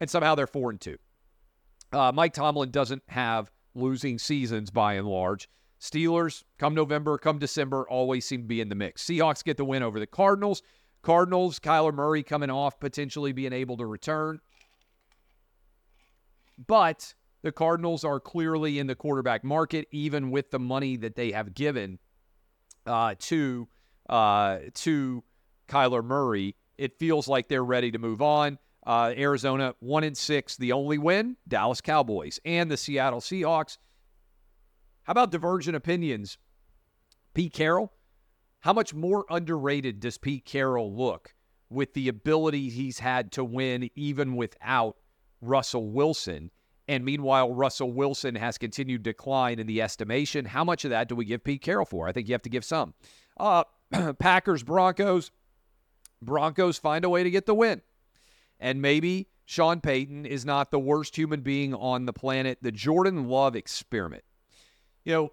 and 0.00 0.08
somehow 0.08 0.34
they're 0.34 0.46
four 0.46 0.70
and 0.70 0.80
two. 0.80 0.96
Uh, 1.92 2.10
Mike 2.12 2.32
Tomlin 2.32 2.70
doesn't 2.70 3.02
have 3.08 3.50
losing 3.74 4.18
seasons 4.18 4.70
by 4.70 4.94
and 4.94 5.06
large. 5.06 5.48
Steelers, 5.80 6.44
come 6.58 6.74
November, 6.74 7.18
come 7.18 7.38
December, 7.38 7.86
always 7.88 8.24
seem 8.24 8.42
to 8.42 8.48
be 8.48 8.60
in 8.60 8.68
the 8.68 8.74
mix. 8.74 9.04
Seahawks 9.04 9.44
get 9.44 9.56
the 9.56 9.64
win 9.64 9.82
over 9.82 9.98
the 9.98 10.06
Cardinals. 10.06 10.62
Cardinals, 11.02 11.58
Kyler 11.58 11.92
Murray 11.92 12.22
coming 12.22 12.50
off, 12.50 12.78
potentially 12.78 13.32
being 13.32 13.52
able 13.52 13.76
to 13.76 13.86
return. 13.86 14.40
But 16.66 17.14
the 17.42 17.52
Cardinals 17.52 18.04
are 18.04 18.20
clearly 18.20 18.78
in 18.78 18.86
the 18.86 18.94
quarterback 18.94 19.42
market, 19.42 19.88
even 19.90 20.30
with 20.30 20.50
the 20.50 20.60
money 20.60 20.96
that 20.96 21.16
they 21.16 21.32
have 21.32 21.54
given 21.54 21.98
uh, 22.86 23.16
to 23.18 23.68
uh, 24.08 24.58
to 24.74 25.24
Kyler 25.68 26.04
Murray. 26.04 26.54
It 26.78 26.98
feels 26.98 27.28
like 27.28 27.48
they're 27.48 27.64
ready 27.64 27.90
to 27.90 27.98
move 27.98 28.22
on. 28.22 28.58
Uh, 28.84 29.12
Arizona 29.16 29.74
one 29.80 30.04
and 30.04 30.16
six. 30.16 30.56
The 30.56 30.72
only 30.72 30.98
win, 30.98 31.36
Dallas 31.46 31.80
Cowboys 31.80 32.40
and 32.44 32.70
the 32.70 32.76
Seattle 32.76 33.20
Seahawks. 33.20 33.78
How 35.04 35.12
about 35.12 35.30
divergent 35.30 35.76
opinions? 35.76 36.38
Pete 37.34 37.52
Carroll. 37.52 37.92
How 38.62 38.72
much 38.72 38.94
more 38.94 39.26
underrated 39.28 39.98
does 39.98 40.18
Pete 40.18 40.44
Carroll 40.44 40.94
look 40.94 41.34
with 41.68 41.94
the 41.94 42.06
ability 42.06 42.68
he's 42.70 43.00
had 43.00 43.32
to 43.32 43.44
win 43.44 43.90
even 43.96 44.36
without 44.36 44.96
Russell 45.40 45.90
Wilson? 45.90 46.52
And 46.86 47.04
meanwhile, 47.04 47.52
Russell 47.52 47.92
Wilson 47.92 48.36
has 48.36 48.58
continued 48.58 49.02
decline 49.02 49.58
in 49.58 49.66
the 49.66 49.82
estimation. 49.82 50.44
How 50.44 50.62
much 50.62 50.84
of 50.84 50.90
that 50.90 51.08
do 51.08 51.16
we 51.16 51.24
give 51.24 51.42
Pete 51.42 51.60
Carroll 51.60 51.84
for? 51.84 52.06
I 52.06 52.12
think 52.12 52.28
you 52.28 52.34
have 52.34 52.42
to 52.42 52.48
give 52.48 52.64
some. 52.64 52.94
Uh, 53.36 53.64
Packers 54.20 54.62
Broncos. 54.62 55.32
Broncos 56.20 56.78
find 56.78 57.04
a 57.04 57.08
way 57.08 57.24
to 57.24 57.30
get 57.32 57.46
the 57.46 57.54
win. 57.56 57.82
And 58.60 58.80
maybe 58.80 59.26
Sean 59.44 59.80
Payton 59.80 60.24
is 60.24 60.44
not 60.44 60.70
the 60.70 60.78
worst 60.78 61.16
human 61.16 61.40
being 61.40 61.74
on 61.74 62.06
the 62.06 62.12
planet. 62.12 62.58
The 62.62 62.70
Jordan 62.70 63.26
Love 63.26 63.56
experiment. 63.56 64.22
You 65.04 65.12
know, 65.14 65.32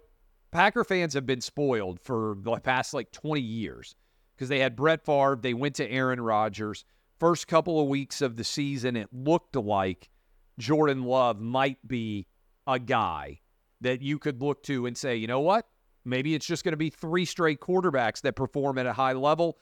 Packer 0.50 0.84
fans 0.84 1.14
have 1.14 1.26
been 1.26 1.40
spoiled 1.40 2.00
for 2.00 2.36
the 2.40 2.56
past 2.56 2.92
like 2.92 3.12
20 3.12 3.40
years 3.40 3.94
because 4.34 4.48
they 4.48 4.58
had 4.58 4.76
Brett 4.76 5.04
Favre, 5.04 5.38
they 5.40 5.54
went 5.54 5.76
to 5.76 5.90
Aaron 5.90 6.20
Rodgers. 6.20 6.84
First 7.18 7.46
couple 7.46 7.80
of 7.80 7.88
weeks 7.88 8.22
of 8.22 8.36
the 8.36 8.44
season, 8.44 8.96
it 8.96 9.08
looked 9.12 9.54
like 9.54 10.08
Jordan 10.58 11.04
Love 11.04 11.40
might 11.40 11.86
be 11.86 12.26
a 12.66 12.78
guy 12.78 13.40
that 13.80 14.02
you 14.02 14.18
could 14.18 14.40
look 14.42 14.62
to 14.64 14.86
and 14.86 14.96
say, 14.96 15.16
you 15.16 15.26
know 15.26 15.40
what? 15.40 15.66
Maybe 16.04 16.34
it's 16.34 16.46
just 16.46 16.64
going 16.64 16.72
to 16.72 16.78
be 16.78 16.90
three 16.90 17.24
straight 17.24 17.60
quarterbacks 17.60 18.22
that 18.22 18.34
perform 18.34 18.78
at 18.78 18.86
a 18.86 18.92
high 18.92 19.12
level. 19.12 19.58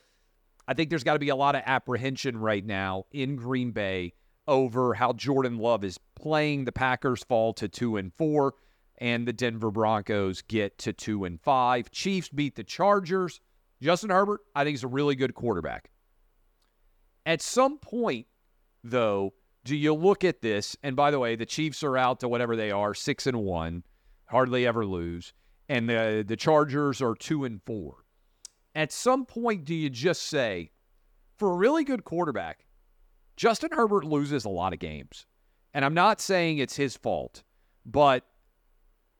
I 0.66 0.74
think 0.74 0.90
there's 0.90 1.04
got 1.04 1.14
to 1.14 1.18
be 1.18 1.30
a 1.30 1.36
lot 1.36 1.54
of 1.54 1.62
apprehension 1.66 2.36
right 2.36 2.64
now 2.64 3.04
in 3.10 3.36
Green 3.36 3.70
Bay 3.72 4.12
over 4.46 4.94
how 4.94 5.12
Jordan 5.12 5.58
Love 5.58 5.84
is 5.84 5.98
playing. 6.14 6.64
The 6.64 6.72
Packers 6.72 7.24
fall 7.24 7.52
to 7.54 7.68
two 7.68 7.96
and 7.96 8.12
four, 8.14 8.54
and 8.98 9.26
the 9.26 9.32
Denver 9.32 9.70
Broncos 9.70 10.42
get 10.42 10.78
to 10.78 10.92
two 10.92 11.24
and 11.24 11.40
five. 11.40 11.90
Chiefs 11.90 12.28
beat 12.28 12.56
the 12.56 12.64
Chargers. 12.64 13.40
Justin 13.80 14.10
Herbert, 14.10 14.40
I 14.54 14.64
think, 14.64 14.74
is 14.74 14.84
a 14.84 14.88
really 14.88 15.14
good 15.14 15.34
quarterback. 15.34 15.90
At 17.24 17.40
some 17.40 17.78
point, 17.78 18.26
though, 18.82 19.34
do 19.64 19.76
you 19.76 19.94
look 19.94 20.24
at 20.24 20.40
this? 20.40 20.76
And 20.82 20.96
by 20.96 21.10
the 21.10 21.18
way, 21.18 21.36
the 21.36 21.46
Chiefs 21.46 21.82
are 21.82 21.96
out 21.96 22.20
to 22.20 22.28
whatever 22.28 22.56
they 22.56 22.70
are, 22.70 22.94
six 22.94 23.26
and 23.26 23.38
one, 23.38 23.84
hardly 24.26 24.66
ever 24.66 24.84
lose, 24.84 25.32
and 25.68 25.88
the 25.88 26.24
the 26.26 26.36
Chargers 26.36 27.00
are 27.00 27.14
two 27.14 27.44
and 27.44 27.60
four. 27.64 28.04
At 28.74 28.92
some 28.92 29.26
point, 29.26 29.64
do 29.64 29.74
you 29.74 29.90
just 29.90 30.22
say, 30.22 30.70
for 31.36 31.52
a 31.52 31.56
really 31.56 31.84
good 31.84 32.04
quarterback, 32.04 32.66
Justin 33.36 33.70
Herbert 33.72 34.04
loses 34.04 34.44
a 34.44 34.50
lot 34.50 34.72
of 34.72 34.78
games, 34.78 35.26
and 35.72 35.84
I'm 35.84 35.94
not 35.94 36.20
saying 36.20 36.58
it's 36.58 36.76
his 36.76 36.96
fault, 36.96 37.42
but 37.84 38.24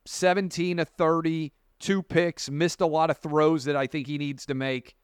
17 0.08 0.78
to 0.78 0.84
30, 0.84 1.52
two 1.78 2.02
picks, 2.02 2.50
missed 2.50 2.80
a 2.80 2.86
lot 2.86 3.10
of 3.10 3.18
throws 3.18 3.64
that 3.64 3.76
I 3.76 3.86
think 3.86 4.06
he 4.06 4.16
needs 4.16 4.46
to 4.46 4.54
make. 4.54 4.94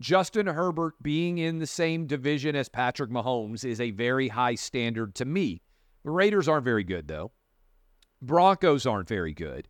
Justin 0.00 0.46
Herbert 0.46 0.94
being 1.02 1.38
in 1.38 1.58
the 1.58 1.66
same 1.66 2.06
division 2.06 2.56
as 2.56 2.68
Patrick 2.68 3.10
Mahomes 3.10 3.64
is 3.64 3.80
a 3.80 3.90
very 3.90 4.28
high 4.28 4.54
standard 4.54 5.14
to 5.16 5.24
me. 5.24 5.60
The 6.02 6.10
Raiders 6.10 6.48
aren't 6.48 6.64
very 6.64 6.82
good, 6.82 7.08
though. 7.08 7.32
Broncos 8.22 8.86
aren't 8.86 9.08
very 9.08 9.34
good. 9.34 9.68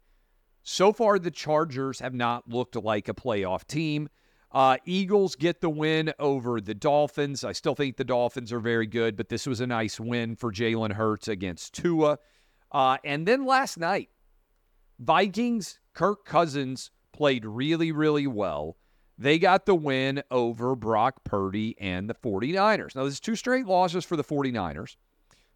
So 0.62 0.92
far, 0.92 1.18
the 1.18 1.30
Chargers 1.30 1.98
have 1.98 2.14
not 2.14 2.48
looked 2.48 2.76
like 2.76 3.08
a 3.08 3.14
playoff 3.14 3.66
team. 3.66 4.08
Uh, 4.52 4.76
Eagles 4.84 5.34
get 5.34 5.60
the 5.60 5.70
win 5.70 6.12
over 6.18 6.60
the 6.60 6.74
Dolphins. 6.74 7.42
I 7.42 7.52
still 7.52 7.74
think 7.74 7.96
the 7.96 8.04
Dolphins 8.04 8.52
are 8.52 8.60
very 8.60 8.86
good, 8.86 9.16
but 9.16 9.28
this 9.28 9.46
was 9.46 9.60
a 9.60 9.66
nice 9.66 9.98
win 9.98 10.36
for 10.36 10.52
Jalen 10.52 10.92
Hurts 10.92 11.26
against 11.26 11.74
Tua. 11.74 12.18
Uh, 12.70 12.98
and 13.04 13.26
then 13.26 13.44
last 13.44 13.76
night, 13.76 14.08
Vikings, 15.02 15.80
Kirk 15.94 16.24
Cousins 16.24 16.92
played 17.12 17.44
really, 17.44 17.90
really 17.90 18.28
well. 18.28 18.76
They 19.18 19.38
got 19.38 19.66
the 19.66 19.74
win 19.74 20.22
over 20.30 20.76
Brock 20.76 21.24
Purdy 21.24 21.76
and 21.80 22.08
the 22.08 22.14
49ers. 22.14 22.94
Now, 22.94 23.04
this 23.04 23.14
is 23.14 23.20
two 23.20 23.34
straight 23.34 23.66
losses 23.66 24.04
for 24.04 24.16
the 24.16 24.22
49ers. 24.22 24.96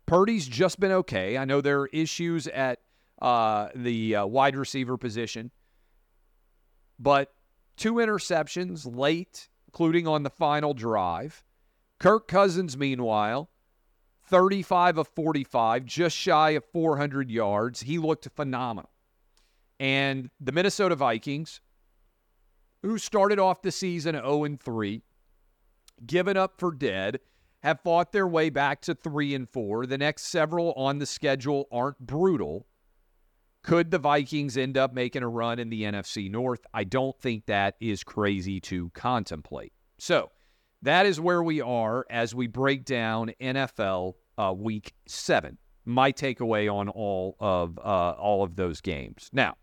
Purdy's 0.05 0.49
just 0.49 0.81
been 0.81 0.91
okay. 0.91 1.39
I 1.39 1.45
know 1.45 1.61
there 1.61 1.81
are 1.81 1.87
issues 1.93 2.49
at 2.49 2.81
uh, 3.23 3.69
the 3.75 4.17
uh, 4.17 4.27
wide 4.27 4.57
receiver 4.57 4.97
position, 4.97 5.53
but 6.99 7.33
two 7.77 7.95
interceptions 7.95 8.85
late, 8.97 9.49
including 9.69 10.09
on 10.09 10.25
the 10.25 10.31
final 10.31 10.75
drive. 10.75 11.45
Kirk 12.01 12.27
Cousins, 12.27 12.77
meanwhile, 12.77 13.49
35 14.29 14.99
of 14.99 15.09
45, 15.09 15.85
just 15.85 16.17
shy 16.17 16.51
of 16.51 16.65
400 16.73 17.31
yards. 17.31 17.83
He 17.83 17.99
looked 17.99 18.29
phenomenal. 18.35 18.91
And 19.79 20.31
the 20.41 20.53
Minnesota 20.53 20.97
Vikings, 20.97 21.61
who 22.83 22.99
started 22.99 23.39
off 23.39 23.63
the 23.63 23.73
season 23.73 24.15
0 24.15 24.57
3, 24.63 25.03
given 26.07 26.37
up 26.37 26.59
for 26.59 26.73
dead, 26.73 27.21
have 27.63 27.81
fought 27.81 28.13
their 28.13 28.27
way 28.27 28.51
back 28.51 28.81
to 28.83 28.95
3 28.95 29.35
and 29.35 29.49
4. 29.51 29.87
The 29.87 29.99
next 29.99 30.25
several 30.25 30.73
on 30.75 30.99
the 30.99 31.07
schedule 31.07 31.67
aren't 31.73 31.99
brutal. 31.99 32.67
Could 33.63 33.91
the 33.91 33.99
Vikings 33.99 34.57
end 34.57 34.79
up 34.79 34.95
making 34.95 35.25
a 35.25 35.29
run 35.29 35.59
in 35.59 35.71
the 35.71 35.83
NFC 35.83 36.31
North? 36.31 36.61
I 36.73 36.85
don't 36.85 37.19
think 37.21 37.47
that 37.47 37.75
is 37.81 38.05
crazy 38.05 38.61
to 38.61 38.91
contemplate. 38.91 39.73
So, 39.99 40.31
that 40.83 41.07
is 41.07 41.21
where 41.21 41.43
we 41.43 41.61
are 41.61 42.07
as 42.09 42.35
we 42.35 42.47
break 42.47 42.85
down 42.85 43.33
NFL 43.41 44.15
uh, 44.39 44.55
Week 44.57 44.93
Seven. 45.09 45.59
My 45.85 46.13
takeaway 46.13 46.73
on 46.73 46.89
all 46.89 47.37
of 47.41 47.79
uh, 47.79 48.11
all 48.13 48.45
of 48.45 48.55
those 48.55 48.81
games. 48.81 49.31
Now, 49.33 49.57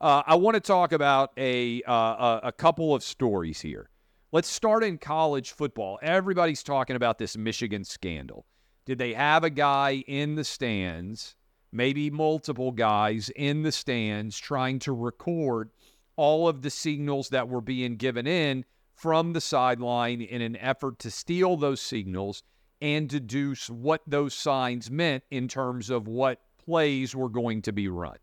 uh, 0.00 0.22
I 0.26 0.34
want 0.34 0.54
to 0.54 0.60
talk 0.60 0.92
about 0.92 1.32
a, 1.36 1.82
uh, 1.82 2.40
a 2.42 2.52
couple 2.52 2.94
of 2.94 3.02
stories 3.02 3.60
here. 3.60 3.88
Let's 4.32 4.48
start 4.48 4.84
in 4.84 4.98
college 4.98 5.52
football. 5.52 5.98
Everybody's 6.02 6.62
talking 6.62 6.96
about 6.96 7.18
this 7.18 7.36
Michigan 7.36 7.84
scandal. 7.84 8.44
Did 8.84 8.98
they 8.98 9.14
have 9.14 9.44
a 9.44 9.50
guy 9.50 10.04
in 10.06 10.34
the 10.34 10.44
stands, 10.44 11.34
maybe 11.72 12.10
multiple 12.10 12.72
guys 12.72 13.30
in 13.30 13.62
the 13.62 13.72
stands, 13.72 14.38
trying 14.38 14.78
to 14.80 14.92
record 14.92 15.70
all 16.16 16.48
of 16.48 16.62
the 16.62 16.70
signals 16.70 17.30
that 17.30 17.48
were 17.48 17.60
being 17.60 17.96
given 17.96 18.26
in 18.26 18.64
from 18.94 19.32
the 19.32 19.40
sideline 19.40 20.20
in 20.20 20.42
an 20.42 20.56
effort 20.56 20.98
to 20.98 21.10
steal 21.10 21.56
those 21.56 21.80
signals 21.80 22.42
and 22.80 23.08
deduce 23.08 23.70
what 23.70 24.02
those 24.06 24.34
signs 24.34 24.90
meant 24.90 25.24
in 25.30 25.48
terms 25.48 25.88
of 25.88 26.06
what 26.06 26.40
plays 26.64 27.14
were 27.14 27.28
going 27.28 27.62
to 27.62 27.72
be 27.72 27.88
run? 27.88 28.16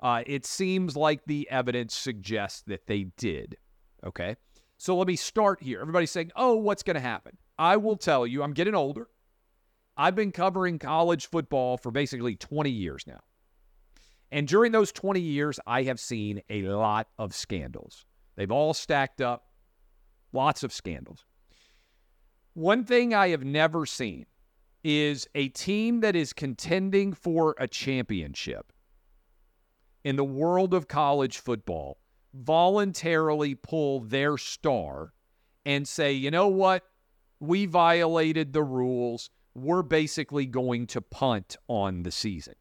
Uh, 0.00 0.22
it 0.26 0.44
seems 0.44 0.96
like 0.96 1.24
the 1.26 1.48
evidence 1.50 1.94
suggests 1.94 2.62
that 2.66 2.86
they 2.86 3.04
did. 3.16 3.56
Okay. 4.04 4.36
So 4.78 4.96
let 4.96 5.06
me 5.06 5.16
start 5.16 5.62
here. 5.62 5.80
Everybody's 5.80 6.10
saying, 6.10 6.32
oh, 6.36 6.54
what's 6.56 6.82
going 6.82 6.96
to 6.96 7.00
happen? 7.00 7.36
I 7.58 7.78
will 7.78 7.96
tell 7.96 8.26
you, 8.26 8.42
I'm 8.42 8.52
getting 8.52 8.74
older. 8.74 9.08
I've 9.96 10.14
been 10.14 10.32
covering 10.32 10.78
college 10.78 11.26
football 11.26 11.78
for 11.78 11.90
basically 11.90 12.36
20 12.36 12.70
years 12.70 13.06
now. 13.06 13.20
And 14.30 14.46
during 14.46 14.72
those 14.72 14.92
20 14.92 15.20
years, 15.20 15.58
I 15.66 15.84
have 15.84 15.98
seen 15.98 16.42
a 16.50 16.62
lot 16.62 17.08
of 17.18 17.34
scandals. 17.34 18.04
They've 18.34 18.50
all 18.50 18.74
stacked 18.74 19.22
up, 19.22 19.46
lots 20.32 20.62
of 20.62 20.72
scandals. 20.72 21.24
One 22.52 22.84
thing 22.84 23.14
I 23.14 23.28
have 23.28 23.44
never 23.44 23.86
seen 23.86 24.26
is 24.84 25.26
a 25.34 25.48
team 25.48 26.00
that 26.00 26.14
is 26.14 26.32
contending 26.32 27.12
for 27.12 27.54
a 27.58 27.66
championship 27.66 28.72
in 30.06 30.14
the 30.14 30.24
world 30.24 30.72
of 30.72 30.86
college 30.86 31.38
football 31.38 31.98
voluntarily 32.32 33.56
pull 33.56 33.98
their 33.98 34.38
star 34.38 35.12
and 35.64 35.88
say, 35.88 36.12
you 36.12 36.30
know 36.30 36.46
what? 36.46 36.84
We 37.40 37.66
violated 37.66 38.52
the 38.52 38.62
rules. 38.62 39.30
We're 39.56 39.82
basically 39.82 40.46
going 40.46 40.86
to 40.88 41.00
punt 41.00 41.56
on 41.66 42.04
the 42.04 42.12
season. 42.12 42.54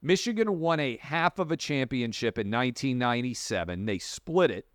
Michigan 0.00 0.60
won 0.60 0.78
a 0.78 0.96
half 0.98 1.40
of 1.40 1.50
a 1.50 1.56
championship 1.56 2.38
in 2.38 2.46
1997. 2.46 3.84
They 3.84 3.98
split 3.98 4.52
it 4.52 4.66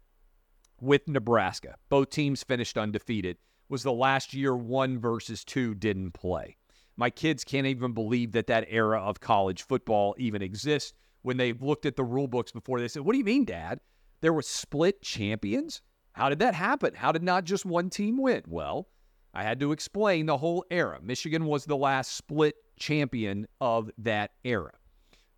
with 0.81 1.07
Nebraska. 1.07 1.75
Both 1.87 2.09
teams 2.09 2.43
finished 2.43 2.77
undefeated. 2.77 3.37
Was 3.69 3.83
the 3.83 3.93
last 3.93 4.33
year 4.33 4.53
one 4.53 4.99
versus 4.99 5.45
two 5.45 5.75
didn't 5.75 6.11
play. 6.11 6.57
My 6.97 7.09
kids 7.09 7.45
can't 7.45 7.67
even 7.67 7.93
believe 7.93 8.33
that 8.33 8.47
that 8.47 8.67
era 8.67 8.99
of 8.99 9.21
college 9.21 9.63
football 9.63 10.13
even 10.17 10.41
exists 10.41 10.91
when 11.27 11.35
they 11.35 11.51
looked 11.51 11.85
at 11.85 11.97
the 11.97 12.05
rule 12.05 12.29
books 12.29 12.53
before. 12.53 12.79
They 12.79 12.87
said, 12.87 13.01
What 13.03 13.11
do 13.11 13.17
you 13.17 13.25
mean, 13.25 13.43
Dad? 13.43 13.81
There 14.21 14.31
were 14.31 14.41
split 14.41 15.01
champions? 15.01 15.81
How 16.13 16.29
did 16.29 16.39
that 16.39 16.55
happen? 16.55 16.95
How 16.95 17.11
did 17.11 17.21
not 17.21 17.43
just 17.43 17.65
one 17.65 17.89
team 17.89 18.17
win? 18.17 18.43
Well, 18.47 18.87
I 19.33 19.43
had 19.43 19.59
to 19.59 19.73
explain 19.73 20.25
the 20.25 20.37
whole 20.37 20.63
era. 20.71 20.99
Michigan 21.03 21.43
was 21.43 21.65
the 21.65 21.75
last 21.75 22.15
split 22.15 22.55
champion 22.79 23.45
of 23.59 23.91
that 23.97 24.31
era. 24.45 24.71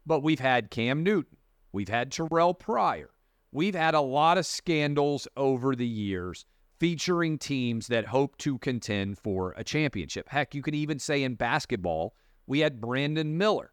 But 0.06 0.22
we've 0.22 0.40
had 0.40 0.70
Cam 0.70 1.02
Newton, 1.02 1.38
we've 1.72 1.90
had 1.90 2.12
Terrell 2.12 2.54
Pryor, 2.54 3.10
we've 3.52 3.74
had 3.74 3.96
a 3.96 4.00
lot 4.00 4.38
of 4.38 4.46
scandals 4.46 5.28
over 5.36 5.76
the 5.76 5.88
years 5.88 6.46
featuring 6.80 7.40
teams 7.40 7.88
that 7.88 8.06
hope 8.06 8.38
to 8.38 8.60
contend 8.60 9.18
for 9.18 9.56
a 9.58 9.64
championship. 9.64 10.30
Heck, 10.30 10.54
you 10.54 10.62
can 10.62 10.76
even 10.76 11.00
say 11.00 11.24
in 11.24 11.34
basketball, 11.34 12.14
we 12.46 12.60
had 12.60 12.80
Brandon 12.80 13.40
Miller 13.40 13.72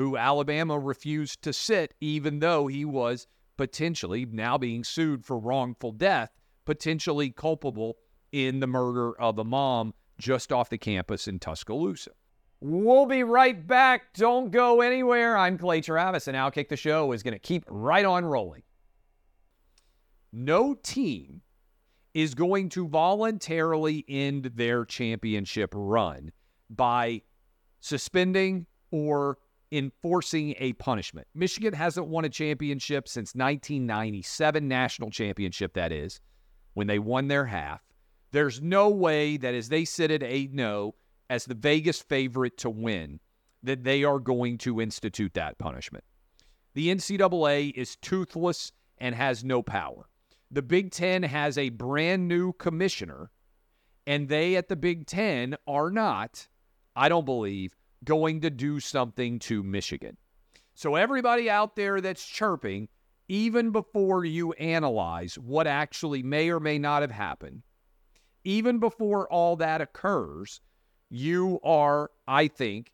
who 0.00 0.16
Alabama 0.16 0.78
refused 0.78 1.42
to 1.42 1.52
sit, 1.52 1.92
even 2.00 2.38
though 2.38 2.68
he 2.68 2.86
was 2.86 3.26
potentially 3.58 4.24
now 4.24 4.56
being 4.56 4.82
sued 4.82 5.26
for 5.26 5.38
wrongful 5.38 5.92
death, 5.92 6.30
potentially 6.64 7.28
culpable 7.28 7.98
in 8.32 8.60
the 8.60 8.66
murder 8.66 9.12
of 9.20 9.38
a 9.38 9.44
mom 9.44 9.92
just 10.16 10.52
off 10.52 10.70
the 10.70 10.78
campus 10.78 11.28
in 11.28 11.38
Tuscaloosa. 11.38 12.12
We'll 12.62 13.04
be 13.04 13.24
right 13.24 13.66
back. 13.66 14.14
Don't 14.14 14.50
go 14.50 14.80
anywhere. 14.80 15.36
I'm 15.36 15.58
Clay 15.58 15.82
Travis, 15.82 16.28
and 16.28 16.36
Outkick 16.36 16.70
the 16.70 16.78
Show 16.78 17.12
is 17.12 17.22
going 17.22 17.34
to 17.34 17.38
keep 17.38 17.66
right 17.68 18.06
on 18.06 18.24
rolling. 18.24 18.62
No 20.32 20.72
team 20.72 21.42
is 22.14 22.34
going 22.34 22.70
to 22.70 22.88
voluntarily 22.88 24.06
end 24.08 24.52
their 24.54 24.86
championship 24.86 25.74
run 25.74 26.32
by 26.70 27.20
suspending 27.80 28.64
or 28.90 29.36
enforcing 29.72 30.54
a 30.58 30.72
punishment. 30.74 31.26
Michigan 31.34 31.72
hasn't 31.72 32.08
won 32.08 32.24
a 32.24 32.28
championship 32.28 33.08
since 33.08 33.34
1997 33.34 34.66
national 34.66 35.10
championship 35.10 35.74
that 35.74 35.92
is, 35.92 36.20
when 36.74 36.86
they 36.86 36.98
won 36.98 37.28
their 37.28 37.46
half. 37.46 37.82
There's 38.32 38.60
no 38.60 38.88
way 38.88 39.36
that 39.36 39.54
as 39.54 39.68
they 39.68 39.84
sit 39.84 40.10
at 40.10 40.20
8-0 40.20 40.92
as 41.28 41.44
the 41.44 41.54
Vegas 41.54 42.00
favorite 42.00 42.58
to 42.58 42.70
win 42.70 43.20
that 43.62 43.84
they 43.84 44.04
are 44.04 44.18
going 44.18 44.58
to 44.58 44.80
institute 44.80 45.34
that 45.34 45.58
punishment. 45.58 46.04
The 46.74 46.88
NCAA 46.94 47.72
is 47.74 47.96
toothless 47.96 48.72
and 48.98 49.14
has 49.14 49.44
no 49.44 49.62
power. 49.62 50.08
The 50.50 50.62
Big 50.62 50.90
Ten 50.90 51.22
has 51.22 51.56
a 51.58 51.68
brand 51.68 52.26
new 52.26 52.52
commissioner, 52.54 53.30
and 54.06 54.28
they 54.28 54.56
at 54.56 54.68
the 54.68 54.76
Big 54.76 55.06
Ten 55.06 55.56
are 55.66 55.90
not, 55.90 56.48
I 56.96 57.08
don't 57.08 57.24
believe, 57.24 57.76
going 58.04 58.40
to 58.40 58.50
do 58.50 58.80
something 58.80 59.38
to 59.40 59.62
Michigan. 59.62 60.16
So, 60.74 60.94
everybody 60.94 61.50
out 61.50 61.76
there 61.76 62.00
that's 62.00 62.24
chirping, 62.24 62.88
even 63.28 63.70
before 63.70 64.24
you 64.24 64.52
analyze 64.54 65.38
what 65.38 65.66
actually 65.66 66.22
may 66.22 66.50
or 66.50 66.60
may 66.60 66.78
not 66.78 67.02
have 67.02 67.10
happened, 67.10 67.62
even 68.44 68.78
before 68.78 69.30
all 69.30 69.56
that 69.56 69.80
occurs, 69.80 70.60
you 71.10 71.60
are, 71.62 72.10
I 72.26 72.48
think, 72.48 72.92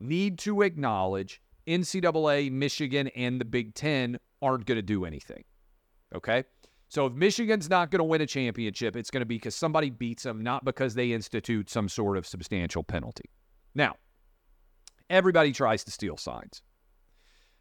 need 0.00 0.38
to 0.40 0.62
acknowledge 0.62 1.40
NCAA, 1.66 2.50
Michigan, 2.50 3.08
and 3.08 3.40
the 3.40 3.44
Big 3.44 3.74
Ten 3.74 4.18
aren't 4.42 4.66
going 4.66 4.76
to 4.76 4.82
do 4.82 5.04
anything. 5.04 5.44
Okay? 6.14 6.44
So 6.88 7.06
if 7.06 7.12
Michigan's 7.12 7.70
not 7.70 7.90
going 7.90 8.00
to 8.00 8.04
win 8.04 8.20
a 8.20 8.26
championship, 8.26 8.96
it's 8.96 9.10
going 9.10 9.20
to 9.20 9.26
be 9.26 9.36
because 9.36 9.54
somebody 9.54 9.90
beats 9.90 10.24
them, 10.24 10.42
not 10.42 10.64
because 10.64 10.94
they 10.94 11.12
institute 11.12 11.70
some 11.70 11.88
sort 11.88 12.16
of 12.16 12.26
substantial 12.26 12.82
penalty. 12.82 13.30
Now, 13.74 13.94
everybody 15.10 15.52
tries 15.52 15.84
to 15.84 15.90
steal 15.90 16.16
signs. 16.16 16.62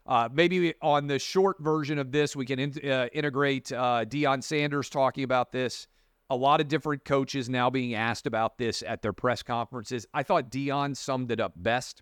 Uh, 0.05 0.29
maybe 0.31 0.73
on 0.81 1.07
the 1.07 1.19
short 1.19 1.57
version 1.59 1.99
of 1.99 2.11
this, 2.11 2.35
we 2.35 2.45
can 2.45 2.59
in, 2.59 2.89
uh, 2.89 3.07
integrate 3.13 3.71
uh, 3.71 4.05
Deion 4.05 4.41
Sanders 4.43 4.89
talking 4.89 5.23
about 5.23 5.51
this. 5.51 5.87
A 6.31 6.35
lot 6.35 6.61
of 6.61 6.67
different 6.67 7.03
coaches 7.05 7.49
now 7.49 7.69
being 7.69 7.95
asked 7.95 8.25
about 8.27 8.57
this 8.57 8.83
at 8.83 9.01
their 9.01 9.13
press 9.13 9.43
conferences. 9.43 10.05
I 10.13 10.23
thought 10.23 10.51
Deion 10.51 10.95
summed 10.95 11.31
it 11.31 11.39
up 11.39 11.53
best. 11.55 12.01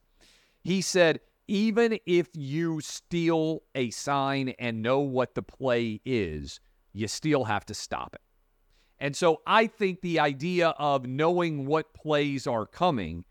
He 0.64 0.82
said, 0.82 1.22
even 1.48 1.98
if 2.06 2.28
you 2.34 2.82
steal 2.82 3.64
a 3.74 3.90
sign 3.90 4.50
and 4.60 4.82
know 4.82 5.00
what 5.00 5.34
the 5.34 5.42
play 5.42 6.02
is, 6.06 6.60
you 6.94 7.08
still 7.08 7.46
have 7.46 7.66
to 7.66 7.74
stop 7.74 8.16
it. 8.16 8.22
And 9.00 9.16
so 9.16 9.42
I 9.46 9.68
think 9.68 10.02
the 10.02 10.20
idea 10.20 10.70
of 10.70 11.06
knowing 11.06 11.66
what 11.66 11.94
plays 11.94 12.48
are 12.48 12.66
coming 12.66 13.24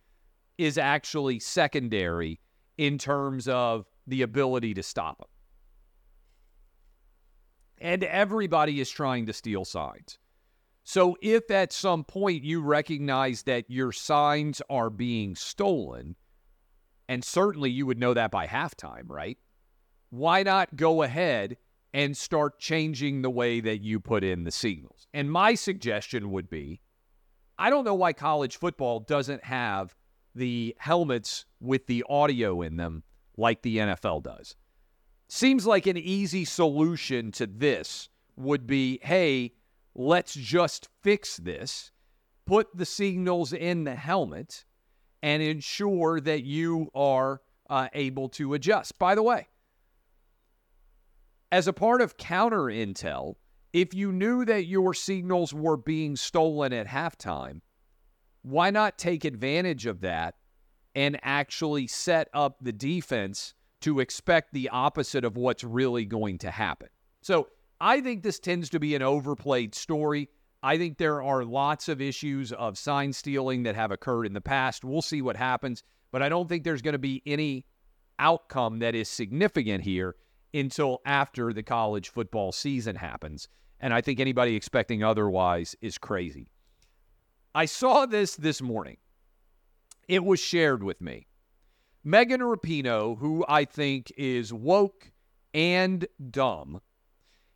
is 0.59 0.79
actually 0.79 1.39
secondary 1.41 2.41
in 2.79 2.99
terms 2.99 3.49
of 3.49 3.87
the 4.07 4.23
ability 4.23 4.75
to 4.75 4.83
stop 4.83 5.19
them. 5.19 5.29
And 7.79 8.05
everybody 8.05 8.81
is 8.81 8.91
trying 8.91 9.27
to 9.27 9.33
steal 9.33 9.65
signs. 9.65 10.19
So 10.85 11.17
if 11.21 11.51
at 11.51 11.73
some 11.73 12.05
point 12.05 12.45
you 12.45 12.63
recognize 12.63 13.43
that 13.43 13.65
your 13.69 13.93
signs 13.93 14.63
are 14.71 14.89
being 14.89 15.35
stolen, 15.35 16.15
and 17.09 17.25
certainly 17.25 17.71
you 17.71 17.87
would 17.87 17.99
know 17.99 18.15
that 18.15 18.31
by 18.31 18.47
halftime, 18.47 19.05
right? 19.09 19.37
Why 20.11 20.43
not 20.43 20.77
go 20.77 21.03
ahead 21.03 21.57
and 21.93 22.17
start 22.17 22.59
changing 22.59 23.23
the 23.23 23.31
way 23.31 23.61
that 23.61 23.83
you 23.83 23.99
put 23.99 24.23
in 24.23 24.45
the 24.45 24.53
signals? 24.53 25.07
And 25.13 25.31
my 25.31 25.55
suggestion 25.55 26.31
would 26.31 26.49
be 26.49 26.81
I 27.59 27.71
don't 27.71 27.85
know 27.85 27.95
why 27.95 28.13
college 28.13 28.59
football 28.59 29.01
doesn't 29.01 29.43
have 29.45 29.95
the 30.37 30.77
helmets 30.79 31.47
with 31.61 31.87
the 31.87 32.05
audio 32.09 32.63
in 32.63 32.77
them 32.77 33.03
like 33.37 33.63
the 33.63 33.79
NFL 33.79 34.23
does. 34.23 34.57
Seems 35.29 35.67
like 35.67 35.87
an 35.87 35.97
easy 35.97 36.45
solution 36.45 37.33
to 37.33 37.47
this 37.47 38.09
would 38.37 38.67
be 38.67 39.01
hey, 39.03 39.55
let's 39.95 40.35
just 40.35 40.89
fix 41.03 41.37
this, 41.39 41.91
put 42.45 42.69
the 42.77 42.87
signals 42.87 43.53
in 43.53 43.85
the 43.85 43.95
helmet, 43.95 44.65
and 45.23 45.43
ensure 45.43 46.21
that 46.21 46.45
you 46.45 46.89
are 46.95 47.41
uh, 47.69 47.89
able 47.95 48.29
to 48.29 48.55
adjust. 48.55 48.99
By 48.99 49.15
the 49.15 49.23
way, 49.23 49.49
as 51.51 51.67
a 51.67 51.73
part 51.73 52.01
of 52.01 52.17
counter 52.17 52.65
intel, 52.65 53.35
if 53.73 53.95
you 53.95 54.13
knew 54.13 54.45
that 54.45 54.67
your 54.67 54.95
signals 54.95 55.53
were 55.53 55.77
being 55.77 56.17
stolen 56.17 56.73
at 56.73 56.87
halftime, 56.87 57.61
why 58.47 58.71
not 58.71 58.97
take 58.97 59.25
advantage 59.25 59.87
of 59.87 60.03
that 60.03 60.37
and 60.95 61.19
actually 61.25 61.89
set 61.89 62.29
up 62.33 62.57
the 62.61 62.73
defense 62.73 63.55
to 63.81 63.99
expect 63.99 64.53
the 64.53 64.69
opposite 64.69 65.25
of 65.25 65.37
what's 65.37 65.65
really 65.65 66.05
going 66.05 66.39
to 66.39 66.53
happen? 66.53 66.89
So 67.23 67.49
I 67.81 68.01
think 68.01 68.23
this 68.23 68.39
tends 68.39 68.71
to 68.71 68.79
be 68.79 68.95
an 68.95 69.03
overplayed 69.03 69.75
story. 69.75 70.29
I 70.63 70.79
think 70.79 70.97
there 70.97 71.25
are 71.25 71.45
lots 71.45 71.89
of 71.89 72.01
issues 72.01 72.53
of 72.53 72.79
sign 72.79 73.13
stealing 73.13 73.65
that 73.65 73.75
have 73.75 73.91
occurred 73.91 74.27
in 74.27 74.33
the 74.33 74.41
past. 74.41 74.85
We'll 74.85 75.03
see 75.03 75.23
what 75.23 75.37
happens, 75.37 75.83
but 76.13 76.23
I 76.23 76.29
don't 76.29 76.49
think 76.49 76.63
there's 76.63 76.83
going 76.83 76.93
to 76.93 76.99
be 76.99 77.25
any 77.27 77.67
outcome 78.21 78.79
that 78.79 78.95
is 78.95 79.09
significant 79.09 79.83
here 79.83 80.15
until 80.55 81.01
after 81.05 81.53
the 81.53 81.65
college 81.65 82.11
football 82.11 82.53
season 82.53 82.95
happens. 82.95 83.49
And 83.81 83.93
I 83.93 84.03
think 84.03 84.21
anybody 84.21 84.55
expecting 84.55 85.03
otherwise 85.03 85.75
is 85.83 85.99
crazy. 85.99 86.49
I 87.57 87.65
saw 87.65 88.05
this 88.05 88.37
this 88.37 88.61
morning. 88.61 88.99
It 90.09 90.23
was 90.23 90.41
shared 90.41 90.83
with 90.83 91.01
me. 91.01 91.27
Megan 92.05 92.43
Rapinoe, 92.43 93.17
who 93.17 93.47
I 93.49 93.65
think 93.65 94.13
is 94.19 94.53
woke 94.53 95.11
and 95.55 96.07
dumb, 96.31 96.83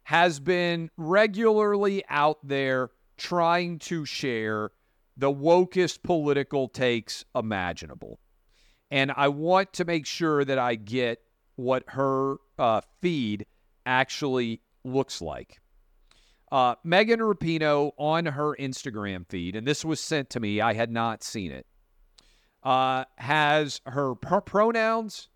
has 0.04 0.40
been 0.40 0.88
regularly 0.96 2.02
out 2.08 2.38
there 2.42 2.92
trying 3.18 3.78
to 3.80 4.06
share 4.06 4.70
the 5.18 5.30
wokest 5.30 6.02
political 6.02 6.66
takes 6.66 7.26
imaginable. 7.34 8.20
And 8.90 9.12
I 9.14 9.28
want 9.28 9.74
to 9.74 9.84
make 9.84 10.06
sure 10.06 10.46
that 10.46 10.58
I 10.58 10.76
get 10.76 11.18
what 11.56 11.84
her 11.88 12.36
uh, 12.58 12.80
feed 13.02 13.44
actually 13.84 14.62
looks 14.82 15.20
like. 15.20 15.60
Uh, 16.52 16.74
Megan 16.82 17.20
Rapinoe 17.20 17.92
on 17.96 18.26
her 18.26 18.56
Instagram 18.56 19.26
feed, 19.28 19.54
and 19.54 19.66
this 19.66 19.84
was 19.84 20.00
sent 20.00 20.30
to 20.30 20.40
me, 20.40 20.60
I 20.60 20.72
had 20.74 20.90
not 20.90 21.22
seen 21.22 21.52
it, 21.52 21.66
uh, 22.64 23.04
has 23.16 23.80
her 23.86 24.16
pr- 24.16 24.38
pronouns. 24.38 25.28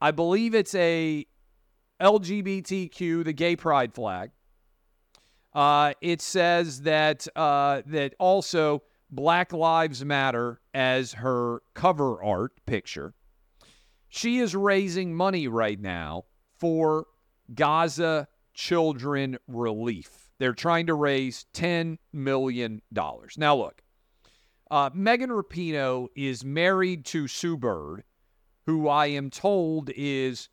I 0.00 0.10
believe 0.10 0.54
it's 0.54 0.74
a 0.74 1.26
LGBTQ, 2.00 3.24
the 3.24 3.32
gay 3.32 3.56
pride 3.56 3.94
flag. 3.94 4.30
Uh, 5.54 5.94
it 6.02 6.20
says 6.20 6.82
that 6.82 7.26
uh, 7.34 7.80
that 7.86 8.14
also 8.18 8.82
Black 9.10 9.54
Lives 9.54 10.04
Matter 10.04 10.60
as 10.74 11.14
her 11.14 11.62
cover 11.72 12.22
art 12.22 12.52
picture. 12.66 13.14
She 14.08 14.38
is 14.38 14.54
raising 14.54 15.14
money 15.14 15.48
right 15.48 15.80
now 15.80 16.24
for 16.58 17.06
Gaza 17.54 18.28
children 18.52 19.38
relief. 19.48 20.25
They're 20.38 20.52
trying 20.52 20.86
to 20.86 20.94
raise 20.94 21.46
$10 21.54 21.98
million. 22.12 22.82
Now, 23.36 23.56
look, 23.56 23.82
uh, 24.70 24.90
Megan 24.92 25.30
Rapinoe 25.30 26.08
is 26.14 26.44
married 26.44 27.04
to 27.06 27.28
Sue 27.28 27.56
Bird, 27.56 28.02
who 28.66 28.88
I 28.88 29.06
am 29.06 29.30
told 29.30 29.90
is 29.94 30.48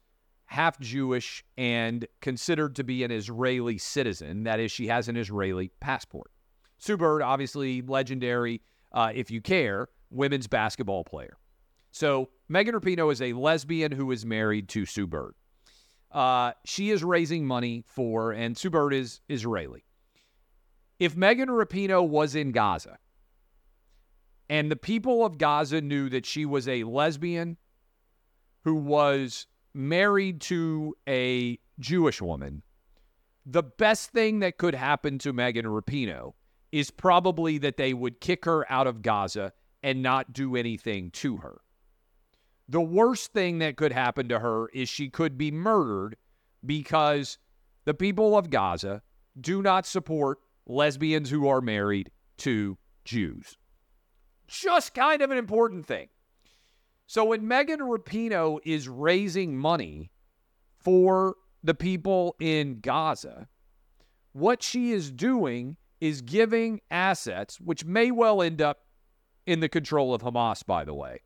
half 0.46 0.80
Jewish 0.80 1.43
and 1.58 2.08
considered 2.22 2.76
to 2.76 2.84
be 2.84 3.04
an 3.04 3.12
Israeli 3.12 3.78
citizen. 3.78 4.43
That 4.43 4.60
is, 4.60 4.72
she 4.72 4.88
has 4.88 5.08
an 5.08 5.17
Israeli 5.17 5.72
passport. 5.80 6.32
Sue 6.78 6.98
Bird, 6.98 7.22
obviously 7.22 7.82
legendary, 7.82 8.62
uh, 8.91 9.12
if 9.13 9.32
you 9.32 9.41
care, 9.41 9.88
women's 10.12 10.48
basketball 10.48 11.04
player. 11.04 11.38
So 11.91 12.30
Megan 12.50 12.76
Rapinoe 12.76 13.12
is 13.12 13.22
a 13.22 13.34
lesbian 13.34 13.91
who 13.91 14.12
is 14.12 14.26
married 14.26 14.69
to 14.69 14.86
Sue 14.86 15.08
Bird. 15.08 15.34
Uh, 16.13 16.52
she 16.63 16.91
is 16.91 17.04
raising 17.04 17.45
money 17.45 17.84
for, 17.88 18.32
and 18.32 18.56
Sue 18.56 18.69
Bird 18.69 18.93
is 18.93 19.19
Israeli. 19.28 19.84
If 20.99 21.17
Megan 21.17 21.49
Rapinoe 21.49 22.08
was 22.08 22.36
in 22.36 22.52
Gaza 22.52 22.99
and 24.47 24.69
the 24.69 24.76
people 24.76 25.26
of 25.26 25.39
Gaza 25.39 25.82
knew 25.82 26.10
that 26.10 26.26
she 26.26 26.45
was 26.45 26.67
a 26.67 26.84
lesbian 26.84 27.58
who 28.63 28.76
was 28.76 29.47
married 29.73 30.39
to 30.41 30.95
a 31.10 31.60
Jewish 31.80 32.21
woman, 32.21 32.62
the 33.45 33.63
best 33.63 34.12
thing 34.12 34.39
that 34.39 34.58
could 34.58 34.76
happen 34.76 35.17
to 35.19 35.34
Megan 35.34 35.65
Rapinoe 35.65 36.34
is 36.71 36.91
probably 36.91 37.58
that 37.58 37.78
they 37.78 37.93
would 37.93 38.21
kick 38.21 38.45
her 38.45 38.71
out 38.71 38.88
of 38.88 39.02
Gaza 39.02 39.52
and 39.82 40.02
not 40.02 40.32
do 40.32 40.56
anything 40.56 41.10
to 41.12 41.38
her. 41.38 41.60
The 42.69 42.82
worst 42.82 43.34
thing 43.34 43.60
that 43.60 43.76
could 43.76 43.91
happen 43.91 44.30
to 44.30 44.39
her 44.39 44.69
is 44.69 44.88
she 44.88 45.10
could 45.10 45.38
be 45.38 45.52
murdered 45.52 46.15
because 46.65 47.38
the 47.86 47.93
people 47.93 48.38
of 48.38 48.49
Gaza 48.49 49.02
do 49.39 49.62
not 49.62 49.86
support 49.86 50.39
lesbians 50.65 51.30
who 51.30 51.47
are 51.47 51.62
married 51.62 52.10
to 52.38 52.78
Jews. 53.04 53.58
Just 54.47 54.93
kind 54.93 55.21
of 55.21 55.32
an 55.32 55.38
important 55.38 55.86
thing. 55.86 56.08
So 57.06 57.26
when 57.26 57.47
Megan 57.47 57.80
Rapinoe 57.80 58.60
is 58.63 58.88
raising 58.88 59.58
money 59.58 60.12
for 60.80 61.36
the 61.63 61.73
people 61.73 62.36
in 62.39 62.80
Gaza, 62.80 63.47
what 64.32 64.63
she 64.63 64.91
is 64.91 65.12
doing 65.12 65.78
is 66.02 66.21
giving 66.21 66.82
assets, 66.89 67.60
which 67.60 67.86
may 67.86 68.12
well 68.12 68.41
end 68.41 68.62
up 68.62 68.80
in 69.45 69.60
the 69.60 69.69
control 69.69 70.13
of 70.13 70.21
Hamas, 70.21 70.65
by 70.65 70.84
the 70.84 70.93
way, 70.93 71.21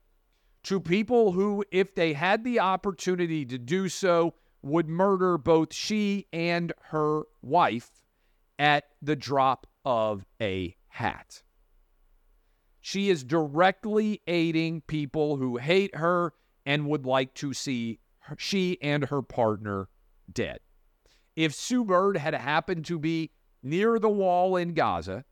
to 0.67 0.81
people 0.81 1.31
who, 1.31 1.63
if 1.71 1.95
they 1.95 2.11
had 2.11 2.43
the 2.43 2.59
opportunity 2.59 3.45
to 3.45 3.57
do 3.57 3.87
so, 3.87 4.33
would 4.61 4.89
murder 4.89 5.37
both 5.37 5.73
she 5.73 6.27
and 6.33 6.73
her 6.89 7.21
wife 7.41 7.89
at 8.59 8.83
the 9.01 9.15
drop 9.15 9.65
of 9.85 10.25
a 10.41 10.75
hat. 10.89 11.41
She 12.81 13.09
is 13.09 13.23
directly 13.23 14.21
aiding 14.27 14.81
people 14.81 15.37
who 15.37 15.55
hate 15.55 15.95
her 15.95 16.33
and 16.65 16.87
would 16.87 17.05
like 17.05 17.33
to 17.35 17.53
see 17.53 17.99
her, 18.19 18.35
she 18.37 18.77
and 18.81 19.05
her 19.05 19.21
partner 19.21 19.87
dead. 20.29 20.59
If 21.37 21.53
Sue 21.53 21.85
Bird 21.85 22.17
had 22.17 22.33
happened 22.33 22.83
to 22.87 22.99
be 22.99 23.31
near 23.63 23.99
the 23.99 24.09
wall 24.09 24.57
in 24.57 24.73
Gaza, 24.73 25.23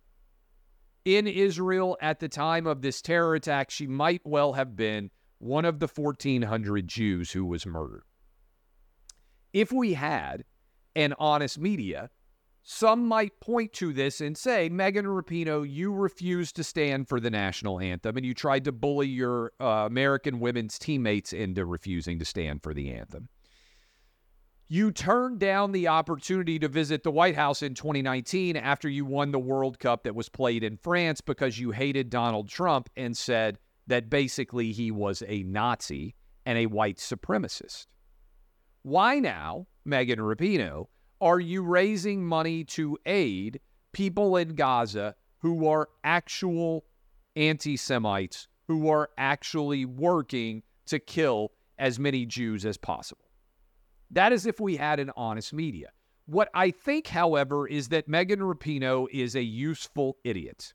in 1.03 1.27
Israel 1.27 1.97
at 1.99 2.21
the 2.21 2.29
time 2.29 2.65
of 2.65 2.81
this 2.81 3.01
terror 3.01 3.35
attack, 3.35 3.69
she 3.69 3.85
might 3.85 4.21
well 4.23 4.53
have 4.53 4.77
been 4.77 5.11
one 5.39 5.65
of 5.65 5.79
the 5.79 5.87
1,400 5.87 6.87
Jews 6.87 7.31
who 7.31 7.45
was 7.45 7.65
murdered. 7.65 8.03
If 9.53 9.71
we 9.71 9.93
had 9.93 10.43
an 10.95 11.13
honest 11.17 11.59
media, 11.59 12.09
some 12.67 13.07
might 13.07 13.39
point 13.39 13.73
to 13.73 13.93
this 13.93 14.21
and 14.21 14.35
say, 14.35 14.69
Megan 14.69 15.05
Rapinoe, 15.05 15.69
you 15.69 15.93
refused 15.93 16.55
to 16.55 16.63
stand 16.63 17.07
for 17.07 17.19
the 17.19 17.29
national 17.29 17.79
anthem 17.79 18.17
and 18.17 18.25
you 18.25 18.33
tried 18.33 18.63
to 18.65 18.71
bully 18.71 19.07
your 19.07 19.51
uh, 19.59 19.85
American 19.85 20.39
women's 20.39 20.79
teammates 20.79 21.31
into 21.31 21.63
refusing 21.65 22.17
to 22.19 22.25
stand 22.25 22.63
for 22.63 22.73
the 22.73 22.91
anthem. 22.91 23.29
You 24.67 24.91
turned 24.91 25.39
down 25.39 25.73
the 25.73 25.89
opportunity 25.89 26.57
to 26.57 26.67
visit 26.67 27.03
the 27.03 27.11
White 27.11 27.35
House 27.35 27.61
in 27.61 27.75
2019 27.75 28.57
after 28.57 28.89
you 28.89 29.05
won 29.05 29.31
the 29.31 29.37
World 29.37 29.77
Cup 29.77 30.03
that 30.03 30.15
was 30.15 30.27
played 30.27 30.63
in 30.63 30.77
France 30.77 31.21
because 31.21 31.59
you 31.59 31.69
hated 31.69 32.09
Donald 32.09 32.49
Trump 32.49 32.89
and 32.97 33.15
said 33.15 33.59
that 33.87 34.09
basically 34.09 34.71
he 34.71 34.91
was 34.91 35.23
a 35.27 35.43
Nazi 35.43 36.15
and 36.45 36.57
a 36.57 36.65
white 36.67 36.97
supremacist. 36.97 37.87
Why 38.83 39.19
now, 39.19 39.67
Megan 39.83 40.19
Rapinoe, 40.19 40.87
are 41.21 41.39
you 41.39 41.63
raising 41.63 42.25
money 42.25 42.63
to 42.65 42.97
aid 43.05 43.59
people 43.93 44.37
in 44.37 44.49
Gaza 44.55 45.15
who 45.39 45.67
are 45.67 45.89
actual 46.03 46.85
anti 47.35 47.77
Semites, 47.77 48.47
who 48.67 48.89
are 48.89 49.09
actually 49.17 49.85
working 49.85 50.63
to 50.87 50.99
kill 50.99 51.51
as 51.79 51.99
many 51.99 52.25
Jews 52.25 52.65
as 52.65 52.77
possible? 52.77 53.25
That 54.11 54.31
is 54.31 54.45
if 54.45 54.59
we 54.59 54.77
had 54.77 54.99
an 54.99 55.11
honest 55.15 55.53
media. 55.53 55.89
What 56.27 56.49
I 56.53 56.71
think, 56.71 57.07
however, 57.07 57.67
is 57.67 57.89
that 57.89 58.07
Megan 58.07 58.39
Rapinoe 58.39 59.07
is 59.11 59.35
a 59.35 59.43
useful 59.43 60.17
idiot. 60.23 60.73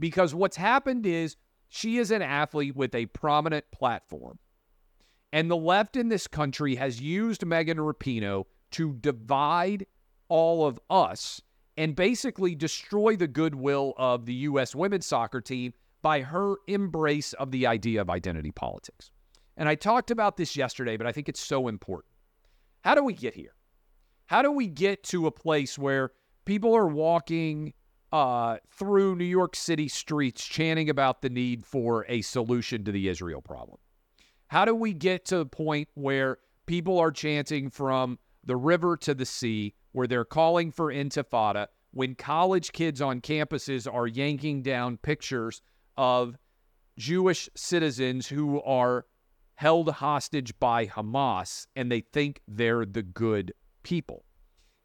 Because 0.00 0.34
what's 0.34 0.56
happened 0.56 1.06
is 1.06 1.36
she 1.74 1.98
is 1.98 2.12
an 2.12 2.22
athlete 2.22 2.76
with 2.76 2.94
a 2.94 3.06
prominent 3.06 3.64
platform. 3.72 4.38
And 5.32 5.50
the 5.50 5.56
left 5.56 5.96
in 5.96 6.08
this 6.08 6.28
country 6.28 6.76
has 6.76 7.00
used 7.00 7.44
Megan 7.44 7.78
Rapinoe 7.78 8.44
to 8.70 8.92
divide 8.92 9.84
all 10.28 10.68
of 10.68 10.78
us 10.88 11.42
and 11.76 11.96
basically 11.96 12.54
destroy 12.54 13.16
the 13.16 13.26
goodwill 13.26 13.92
of 13.96 14.24
the 14.24 14.34
U.S. 14.34 14.76
women's 14.76 15.06
soccer 15.06 15.40
team 15.40 15.74
by 16.00 16.20
her 16.20 16.54
embrace 16.68 17.32
of 17.32 17.50
the 17.50 17.66
idea 17.66 18.00
of 18.00 18.08
identity 18.08 18.52
politics. 18.52 19.10
And 19.56 19.68
I 19.68 19.74
talked 19.74 20.12
about 20.12 20.36
this 20.36 20.54
yesterday, 20.54 20.96
but 20.96 21.08
I 21.08 21.12
think 21.12 21.28
it's 21.28 21.44
so 21.44 21.66
important. 21.66 22.14
How 22.84 22.94
do 22.94 23.02
we 23.02 23.14
get 23.14 23.34
here? 23.34 23.56
How 24.26 24.42
do 24.42 24.52
we 24.52 24.68
get 24.68 25.02
to 25.04 25.26
a 25.26 25.32
place 25.32 25.76
where 25.76 26.12
people 26.44 26.72
are 26.72 26.86
walking 26.86 27.72
uh, 28.14 28.58
through 28.70 29.16
New 29.16 29.24
York 29.24 29.56
City 29.56 29.88
streets 29.88 30.46
chanting 30.46 30.88
about 30.88 31.20
the 31.20 31.28
need 31.28 31.66
for 31.66 32.06
a 32.08 32.22
solution 32.22 32.84
to 32.84 32.92
the 32.92 33.08
Israel 33.08 33.42
problem? 33.42 33.76
How 34.46 34.64
do 34.64 34.72
we 34.72 34.92
get 34.92 35.24
to 35.26 35.38
the 35.38 35.46
point 35.46 35.88
where 35.94 36.38
people 36.66 37.00
are 37.00 37.10
chanting 37.10 37.70
from 37.70 38.20
the 38.44 38.54
river 38.54 38.96
to 38.98 39.14
the 39.14 39.26
sea, 39.26 39.74
where 39.90 40.06
they're 40.06 40.24
calling 40.24 40.70
for 40.70 40.92
intifada, 40.92 41.66
when 41.90 42.14
college 42.14 42.70
kids 42.70 43.00
on 43.00 43.20
campuses 43.20 43.92
are 43.92 44.06
yanking 44.06 44.62
down 44.62 44.96
pictures 44.98 45.60
of 45.96 46.36
Jewish 46.96 47.48
citizens 47.56 48.28
who 48.28 48.62
are 48.62 49.06
held 49.56 49.90
hostage 49.90 50.56
by 50.60 50.86
Hamas 50.86 51.66
and 51.74 51.90
they 51.90 52.02
think 52.12 52.42
they're 52.46 52.86
the 52.86 53.02
good 53.02 53.52
people. 53.82 54.24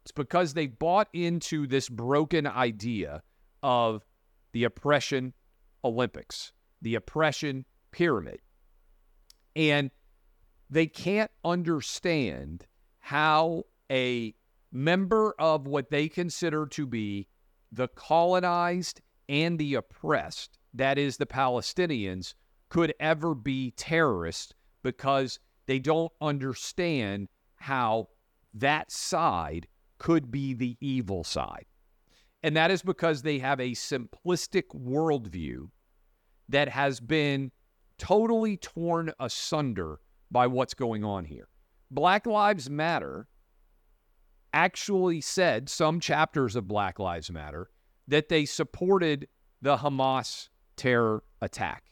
It's 0.02 0.12
because 0.12 0.54
they 0.54 0.66
bought 0.66 1.08
into 1.12 1.66
this 1.66 1.88
broken 1.88 2.46
idea 2.46 3.22
of 3.62 4.04
the 4.52 4.64
oppression 4.64 5.34
Olympics, 5.84 6.52
the 6.82 6.94
oppression 6.94 7.64
pyramid. 7.92 8.40
And 9.54 9.90
they 10.68 10.86
can't 10.86 11.30
understand 11.44 12.66
how 13.00 13.64
a 13.90 14.34
member 14.72 15.34
of 15.38 15.66
what 15.66 15.90
they 15.90 16.08
consider 16.08 16.66
to 16.66 16.86
be 16.86 17.28
the 17.72 17.88
colonized 17.88 19.00
and 19.28 19.58
the 19.58 19.74
oppressed, 19.74 20.58
that 20.74 20.98
is, 20.98 21.16
the 21.16 21.26
Palestinians, 21.26 22.34
could 22.68 22.94
ever 23.00 23.34
be 23.34 23.72
terrorists 23.72 24.54
because 24.82 25.38
they 25.66 25.78
don't 25.78 26.12
understand 26.20 27.28
how 27.56 28.08
that 28.54 28.90
side 28.90 29.66
could 30.00 30.32
be 30.32 30.54
the 30.54 30.76
evil 30.80 31.22
side. 31.22 31.66
And 32.42 32.56
that 32.56 32.72
is 32.72 32.82
because 32.82 33.22
they 33.22 33.38
have 33.38 33.60
a 33.60 33.72
simplistic 33.72 34.64
worldview 34.74 35.68
that 36.48 36.68
has 36.70 36.98
been 36.98 37.52
totally 37.98 38.56
torn 38.56 39.12
asunder 39.20 40.00
by 40.30 40.48
what's 40.48 40.74
going 40.74 41.04
on 41.04 41.26
here. 41.26 41.48
Black 41.90 42.26
Lives 42.26 42.70
Matter 42.70 43.28
actually 44.52 45.20
said, 45.20 45.68
some 45.68 46.00
chapters 46.00 46.56
of 46.56 46.66
Black 46.66 46.98
Lives 46.98 47.30
Matter, 47.30 47.68
that 48.08 48.28
they 48.28 48.46
supported 48.46 49.28
the 49.60 49.76
Hamas 49.76 50.48
terror 50.76 51.22
attack. 51.42 51.84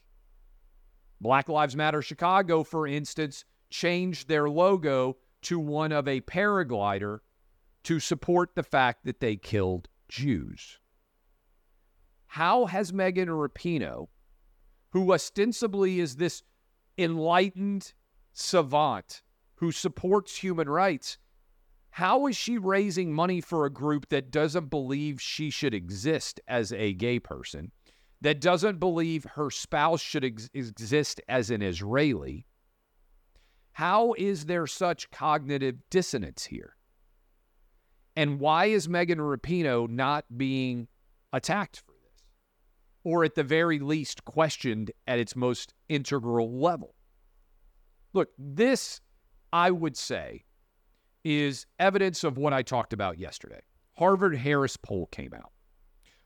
Black 1.20 1.48
Lives 1.48 1.76
Matter 1.76 2.00
Chicago, 2.00 2.64
for 2.64 2.86
instance, 2.86 3.44
changed 3.70 4.28
their 4.28 4.48
logo 4.48 5.18
to 5.42 5.60
one 5.60 5.92
of 5.92 6.08
a 6.08 6.22
paraglider 6.22 7.18
to 7.84 8.00
support 8.00 8.54
the 8.54 8.62
fact 8.62 9.04
that 9.04 9.20
they 9.20 9.36
killed 9.36 9.88
Jews. 10.08 10.78
How 12.26 12.66
has 12.66 12.92
Megan 12.92 13.28
Rapinoe, 13.28 14.08
who 14.90 15.12
ostensibly 15.12 16.00
is 16.00 16.16
this 16.16 16.42
enlightened 16.96 17.92
savant 18.32 19.22
who 19.56 19.72
supports 19.72 20.36
human 20.36 20.68
rights, 20.68 21.18
how 21.90 22.26
is 22.26 22.36
she 22.36 22.58
raising 22.58 23.12
money 23.12 23.40
for 23.40 23.64
a 23.64 23.70
group 23.72 24.08
that 24.10 24.30
doesn't 24.30 24.70
believe 24.70 25.20
she 25.20 25.50
should 25.50 25.74
exist 25.74 26.40
as 26.46 26.72
a 26.72 26.92
gay 26.92 27.18
person 27.18 27.72
that 28.20 28.40
doesn't 28.40 28.78
believe 28.78 29.24
her 29.24 29.50
spouse 29.50 30.00
should 30.00 30.24
ex- 30.24 30.50
exist 30.52 31.20
as 31.28 31.50
an 31.50 31.62
Israeli, 31.62 32.46
how 33.72 34.14
is 34.18 34.46
there 34.46 34.66
such 34.66 35.10
cognitive 35.10 35.76
dissonance 35.90 36.44
here? 36.46 36.76
And 38.18 38.40
why 38.40 38.64
is 38.64 38.88
Megan 38.88 39.20
Rapinoe 39.20 39.88
not 39.88 40.24
being 40.36 40.88
attacked 41.32 41.84
for 41.86 41.92
this? 41.92 42.24
Or 43.04 43.22
at 43.22 43.36
the 43.36 43.44
very 43.44 43.78
least, 43.78 44.24
questioned 44.24 44.90
at 45.06 45.20
its 45.20 45.36
most 45.36 45.72
integral 45.88 46.58
level? 46.58 46.96
Look, 48.12 48.30
this, 48.36 49.00
I 49.52 49.70
would 49.70 49.96
say, 49.96 50.42
is 51.22 51.64
evidence 51.78 52.24
of 52.24 52.36
what 52.36 52.52
I 52.52 52.62
talked 52.62 52.92
about 52.92 53.20
yesterday. 53.20 53.60
Harvard 53.96 54.34
Harris 54.34 54.76
poll 54.76 55.06
came 55.12 55.32
out. 55.32 55.52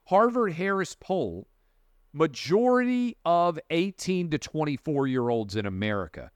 Harvard 0.04 0.54
Harris 0.54 0.96
poll 0.98 1.46
majority 2.14 3.18
of 3.26 3.58
18 3.68 4.30
to 4.30 4.38
24 4.38 5.08
year 5.08 5.28
olds 5.28 5.56
in 5.56 5.66
America 5.66 6.30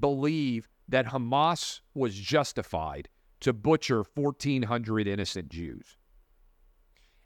believe 0.00 0.70
that 0.88 1.04
Hamas 1.04 1.82
was 1.92 2.14
justified 2.14 3.10
to 3.42 3.52
butcher 3.52 4.04
1,400 4.14 5.08
innocent 5.08 5.48
Jews. 5.48 5.96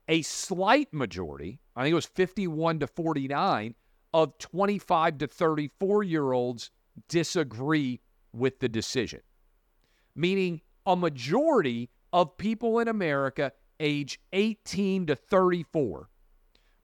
A 0.08 0.22
slight 0.22 0.92
majority, 0.92 1.60
I 1.74 1.82
think 1.82 1.92
it 1.92 1.96
was 1.96 2.06
51 2.06 2.80
to 2.80 2.86
49, 2.86 3.74
of 4.14 4.38
25 4.38 5.18
to 5.18 5.26
34 5.26 6.02
year 6.04 6.32
olds 6.32 6.70
disagree 7.08 8.00
with 8.32 8.58
the 8.60 8.68
decision, 8.68 9.20
meaning 10.14 10.62
a 10.86 10.96
majority 10.96 11.90
of 12.12 12.38
people 12.38 12.78
in 12.78 12.88
America 12.88 13.52
age 13.78 14.18
18 14.32 15.06
to 15.06 15.16
34 15.16 16.08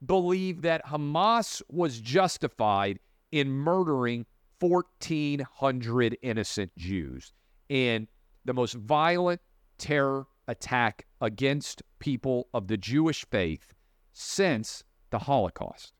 believe 0.05 0.61
that 0.61 0.85
Hamas 0.85 1.61
was 1.69 1.99
justified 1.99 2.99
in 3.31 3.49
murdering 3.49 4.25
1,400 4.59 6.17
innocent 6.21 6.71
Jews 6.77 7.33
in 7.69 8.07
the 8.45 8.53
most 8.53 8.73
violent 8.73 9.41
terror 9.77 10.27
attack 10.47 11.05
against 11.21 11.81
people 11.99 12.47
of 12.53 12.67
the 12.67 12.77
Jewish 12.77 13.25
faith 13.29 13.73
since 14.11 14.83
the 15.09 15.19
Holocaust. 15.19 15.93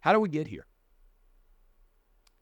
How 0.00 0.12
do 0.12 0.20
we 0.20 0.28
get 0.28 0.48
here? 0.48 0.66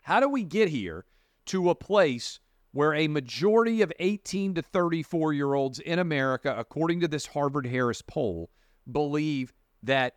How 0.01 0.20
do 0.20 0.29
we 0.29 0.42
get 0.42 0.68
here 0.68 1.05
to 1.46 1.70
a 1.70 1.75
place 1.75 2.40
where 2.72 2.94
a 2.94 3.07
majority 3.09 3.83
of 3.83 3.92
18 3.98 4.55
to 4.55 4.62
34 4.62 5.33
year 5.33 5.55
olds 5.55 5.79
in 5.79 5.98
America, 5.98 6.55
according 6.59 7.01
to 7.01 7.09
this 7.09 7.27
Harvard 7.27 7.66
Harris 7.66 8.03
poll, 8.03 8.51
believe 8.90 9.53
that 9.83 10.16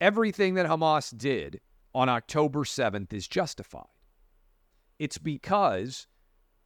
everything 0.00 0.54
that 0.54 0.66
Hamas 0.66 1.16
did 1.16 1.60
on 1.94 2.08
October 2.08 2.64
7th 2.64 3.12
is 3.12 3.26
justified? 3.28 3.84
It's 4.98 5.18
because 5.18 6.06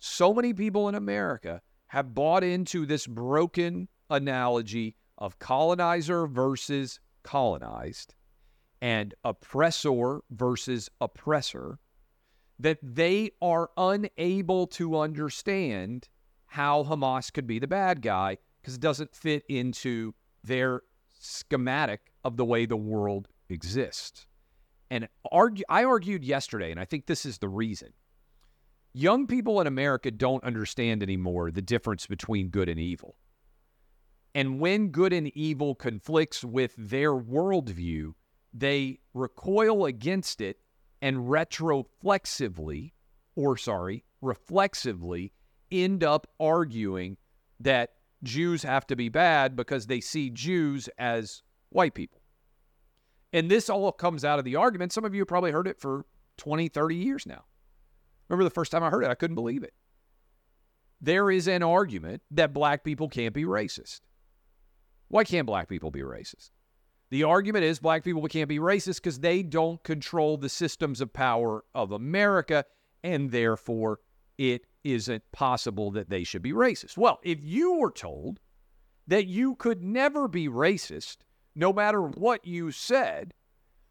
so 0.00 0.34
many 0.34 0.52
people 0.52 0.88
in 0.88 0.94
America 0.94 1.60
have 1.88 2.14
bought 2.14 2.42
into 2.42 2.86
this 2.86 3.06
broken 3.06 3.88
analogy 4.08 4.96
of 5.18 5.38
colonizer 5.38 6.26
versus 6.26 6.98
colonized 7.22 8.14
and 8.80 9.14
oppressor 9.24 10.20
versus 10.30 10.88
oppressor 11.00 11.78
that 12.58 12.78
they 12.82 13.30
are 13.42 13.70
unable 13.76 14.66
to 14.66 14.98
understand 14.98 16.08
how 16.46 16.82
Hamas 16.84 17.32
could 17.32 17.46
be 17.46 17.58
the 17.58 17.66
bad 17.66 18.02
guy 18.02 18.38
because 18.60 18.74
it 18.74 18.80
doesn't 18.80 19.14
fit 19.14 19.44
into 19.48 20.14
their 20.44 20.82
schematic 21.18 22.12
of 22.24 22.36
the 22.36 22.44
way 22.44 22.66
the 22.66 22.76
world 22.76 23.28
exists. 23.48 24.26
And 24.90 25.08
argue, 25.30 25.64
I 25.68 25.84
argued 25.84 26.24
yesterday, 26.24 26.70
and 26.70 26.80
I 26.80 26.84
think 26.84 27.06
this 27.06 27.24
is 27.24 27.38
the 27.38 27.48
reason. 27.48 27.92
Young 28.92 29.26
people 29.26 29.60
in 29.60 29.66
America 29.66 30.10
don't 30.10 30.42
understand 30.42 31.02
anymore 31.02 31.50
the 31.50 31.62
difference 31.62 32.06
between 32.06 32.48
good 32.48 32.68
and 32.68 32.80
evil. 32.80 33.16
And 34.34 34.60
when 34.60 34.88
good 34.88 35.12
and 35.12 35.28
evil 35.36 35.74
conflicts 35.74 36.44
with 36.44 36.74
their 36.76 37.12
worldview, 37.12 38.14
they 38.52 38.98
recoil 39.14 39.86
against 39.86 40.40
it 40.40 40.58
and 41.02 41.16
retroflexively, 41.16 42.92
or 43.36 43.56
sorry, 43.56 44.04
reflexively 44.20 45.32
end 45.70 46.02
up 46.04 46.26
arguing 46.38 47.16
that 47.60 47.90
Jews 48.22 48.62
have 48.62 48.86
to 48.88 48.96
be 48.96 49.08
bad 49.08 49.56
because 49.56 49.86
they 49.86 50.00
see 50.00 50.30
Jews 50.30 50.88
as 50.98 51.42
white 51.70 51.94
people. 51.94 52.20
And 53.32 53.50
this 53.50 53.70
all 53.70 53.92
comes 53.92 54.24
out 54.24 54.38
of 54.38 54.44
the 54.44 54.56
argument. 54.56 54.92
Some 54.92 55.04
of 55.04 55.14
you 55.14 55.20
have 55.20 55.28
probably 55.28 55.52
heard 55.52 55.68
it 55.68 55.80
for 55.80 56.04
20, 56.38 56.68
30 56.68 56.96
years 56.96 57.26
now. 57.26 57.44
Remember 58.30 58.44
the 58.44 58.50
first 58.50 58.70
time 58.70 58.84
I 58.84 58.90
heard 58.90 59.02
it, 59.02 59.10
I 59.10 59.16
couldn't 59.16 59.34
believe 59.34 59.64
it. 59.64 59.74
There 61.00 61.30
is 61.30 61.48
an 61.48 61.64
argument 61.64 62.22
that 62.30 62.54
black 62.54 62.84
people 62.84 63.08
can't 63.08 63.34
be 63.34 63.44
racist. 63.44 64.00
Why 65.08 65.24
can't 65.24 65.46
black 65.46 65.68
people 65.68 65.90
be 65.90 66.02
racist? 66.02 66.50
The 67.10 67.24
argument 67.24 67.64
is 67.64 67.80
black 67.80 68.04
people 68.04 68.24
can't 68.28 68.48
be 68.48 68.60
racist 68.60 68.96
because 68.96 69.18
they 69.18 69.42
don't 69.42 69.82
control 69.82 70.36
the 70.36 70.48
systems 70.48 71.00
of 71.00 71.12
power 71.12 71.64
of 71.74 71.90
America, 71.90 72.64
and 73.02 73.32
therefore 73.32 73.98
it 74.38 74.62
isn't 74.84 75.24
possible 75.32 75.90
that 75.90 76.08
they 76.08 76.22
should 76.22 76.42
be 76.42 76.52
racist. 76.52 76.96
Well, 76.96 77.18
if 77.24 77.40
you 77.42 77.74
were 77.74 77.90
told 77.90 78.38
that 79.08 79.26
you 79.26 79.56
could 79.56 79.82
never 79.82 80.28
be 80.28 80.48
racist, 80.48 81.16
no 81.56 81.72
matter 81.72 82.00
what 82.00 82.46
you 82.46 82.70
said, 82.70 83.34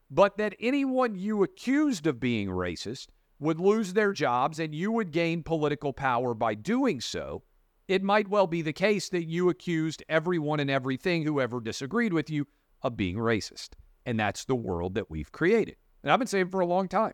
but 0.09 0.37
that 0.37 0.55
anyone 0.61 1.15
you 1.15 1.43
accused 1.43 2.07
of 2.07 2.21
being 2.21 2.47
racist 2.47 3.07
would 3.39 3.59
lose 3.59 3.93
their 3.93 4.13
jobs 4.13 4.59
and 4.59 4.75
you 4.75 4.91
would 4.91 5.11
gain 5.11 5.43
political 5.43 5.93
power 5.93 6.33
by 6.33 6.53
doing 6.53 6.99
so, 6.99 7.43
it 7.87 8.03
might 8.03 8.27
well 8.27 8.47
be 8.47 8.61
the 8.61 8.73
case 8.73 9.09
that 9.09 9.23
you 9.23 9.49
accused 9.49 10.03
everyone 10.09 10.59
and 10.59 10.69
everything 10.69 11.23
who 11.23 11.41
ever 11.41 11.59
disagreed 11.59 12.13
with 12.13 12.29
you 12.29 12.47
of 12.81 12.97
being 12.97 13.15
racist. 13.15 13.69
And 14.05 14.19
that's 14.19 14.45
the 14.45 14.55
world 14.55 14.95
that 14.95 15.09
we've 15.09 15.31
created. 15.31 15.75
And 16.03 16.11
I've 16.11 16.19
been 16.19 16.27
saying 16.27 16.49
for 16.49 16.59
a 16.59 16.65
long 16.65 16.87
time. 16.87 17.13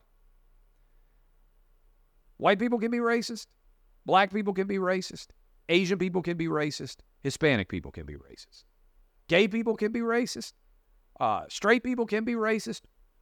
White 2.37 2.59
people 2.59 2.79
can 2.79 2.91
be 2.91 2.97
racist. 2.97 3.47
Black 4.05 4.33
people 4.33 4.53
can 4.53 4.67
be 4.67 4.77
racist. 4.77 5.27
Asian 5.69 5.97
people 5.97 6.21
can 6.21 6.37
be 6.37 6.47
racist. 6.47 6.97
Hispanic 7.21 7.69
people 7.69 7.91
can 7.91 8.05
be 8.05 8.15
racist. 8.15 8.65
Gay 9.27 9.47
people 9.47 9.75
can 9.75 9.91
be 9.91 10.01
racist. 10.01 10.53
Uh, 11.19 11.43
straight 11.47 11.83
people 11.83 12.05
can 12.05 12.23
be 12.23 12.33
racist. 12.33 12.81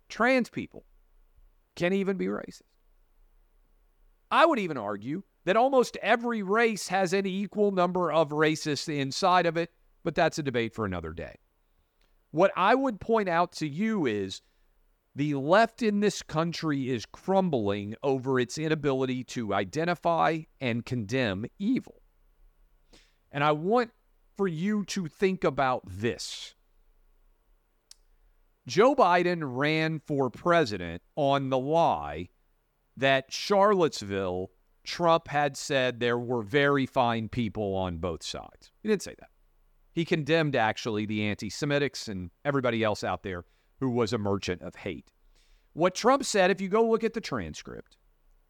Trans 0.09 0.49
people 0.49 0.83
can 1.75 1.93
even 1.93 2.17
be 2.17 2.25
racist. 2.25 2.63
I 4.33 4.47
would 4.47 4.57
even 4.57 4.77
argue 4.77 5.21
that 5.45 5.55
almost 5.55 5.95
every 6.01 6.41
race 6.41 6.87
has 6.87 7.13
an 7.13 7.27
equal 7.27 7.69
number 7.69 8.11
of 8.11 8.29
racists 8.29 8.91
inside 8.91 9.45
of 9.45 9.57
it, 9.57 9.69
but 10.03 10.15
that's 10.15 10.39
a 10.39 10.43
debate 10.43 10.73
for 10.73 10.85
another 10.85 11.13
day. 11.13 11.35
What 12.31 12.51
I 12.57 12.73
would 12.73 12.99
point 12.99 13.29
out 13.29 13.51
to 13.57 13.67
you 13.67 14.07
is 14.07 14.41
the 15.15 15.35
left 15.35 15.83
in 15.83 15.99
this 15.99 16.23
country 16.23 16.89
is 16.89 17.05
crumbling 17.05 17.93
over 18.01 18.39
its 18.39 18.57
inability 18.57 19.23
to 19.25 19.53
identify 19.53 20.39
and 20.59 20.83
condemn 20.83 21.45
evil. 21.59 22.01
And 23.31 23.43
I 23.43 23.51
want 23.51 23.91
for 24.35 24.47
you 24.47 24.83
to 24.85 25.05
think 25.05 25.43
about 25.43 25.83
this. 25.85 26.55
Joe 28.65 28.95
Biden 28.95 29.41
ran 29.43 29.99
for 29.99 30.31
president 30.31 31.03
on 31.15 31.51
the 31.51 31.59
lie 31.59 32.29
that 32.97 33.31
Charlottesville, 33.31 34.51
Trump 34.83 35.27
had 35.27 35.57
said 35.57 35.99
there 35.99 36.17
were 36.17 36.41
very 36.41 36.85
fine 36.85 37.29
people 37.29 37.75
on 37.75 37.97
both 37.97 38.23
sides. 38.23 38.71
He 38.81 38.89
didn't 38.89 39.01
say 39.01 39.15
that. 39.19 39.29
He 39.93 40.05
condemned 40.05 40.55
actually 40.55 41.05
the 41.05 41.23
anti 41.23 41.49
Semitics 41.49 42.07
and 42.07 42.31
everybody 42.43 42.83
else 42.83 43.03
out 43.03 43.23
there 43.23 43.45
who 43.79 43.89
was 43.89 44.13
a 44.13 44.17
merchant 44.17 44.61
of 44.61 44.75
hate. 44.75 45.11
What 45.73 45.95
Trump 45.95 46.23
said, 46.23 46.51
if 46.51 46.61
you 46.61 46.67
go 46.67 46.87
look 46.87 47.03
at 47.03 47.13
the 47.13 47.21
transcript, 47.21 47.97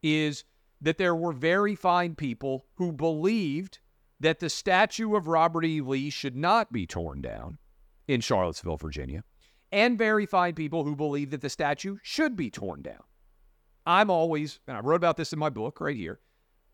is 0.02 0.44
that 0.80 0.98
there 0.98 1.14
were 1.14 1.32
very 1.32 1.74
fine 1.74 2.14
people 2.14 2.66
who 2.74 2.92
believed 2.92 3.78
that 4.20 4.40
the 4.40 4.50
statue 4.50 5.16
of 5.16 5.26
Robert 5.26 5.64
E. 5.64 5.80
Lee 5.80 6.10
should 6.10 6.36
not 6.36 6.72
be 6.72 6.86
torn 6.86 7.20
down 7.20 7.58
in 8.06 8.20
Charlottesville, 8.20 8.76
Virginia, 8.76 9.24
and 9.72 9.98
very 9.98 10.26
fine 10.26 10.54
people 10.54 10.84
who 10.84 10.94
believed 10.94 11.30
that 11.30 11.40
the 11.40 11.50
statue 11.50 11.96
should 12.02 12.36
be 12.36 12.50
torn 12.50 12.82
down. 12.82 13.02
I'm 13.86 14.10
always, 14.10 14.60
and 14.66 14.76
I 14.76 14.80
wrote 14.80 14.96
about 14.96 15.16
this 15.16 15.32
in 15.32 15.38
my 15.38 15.50
book 15.50 15.80
right 15.80 15.96
here, 15.96 16.20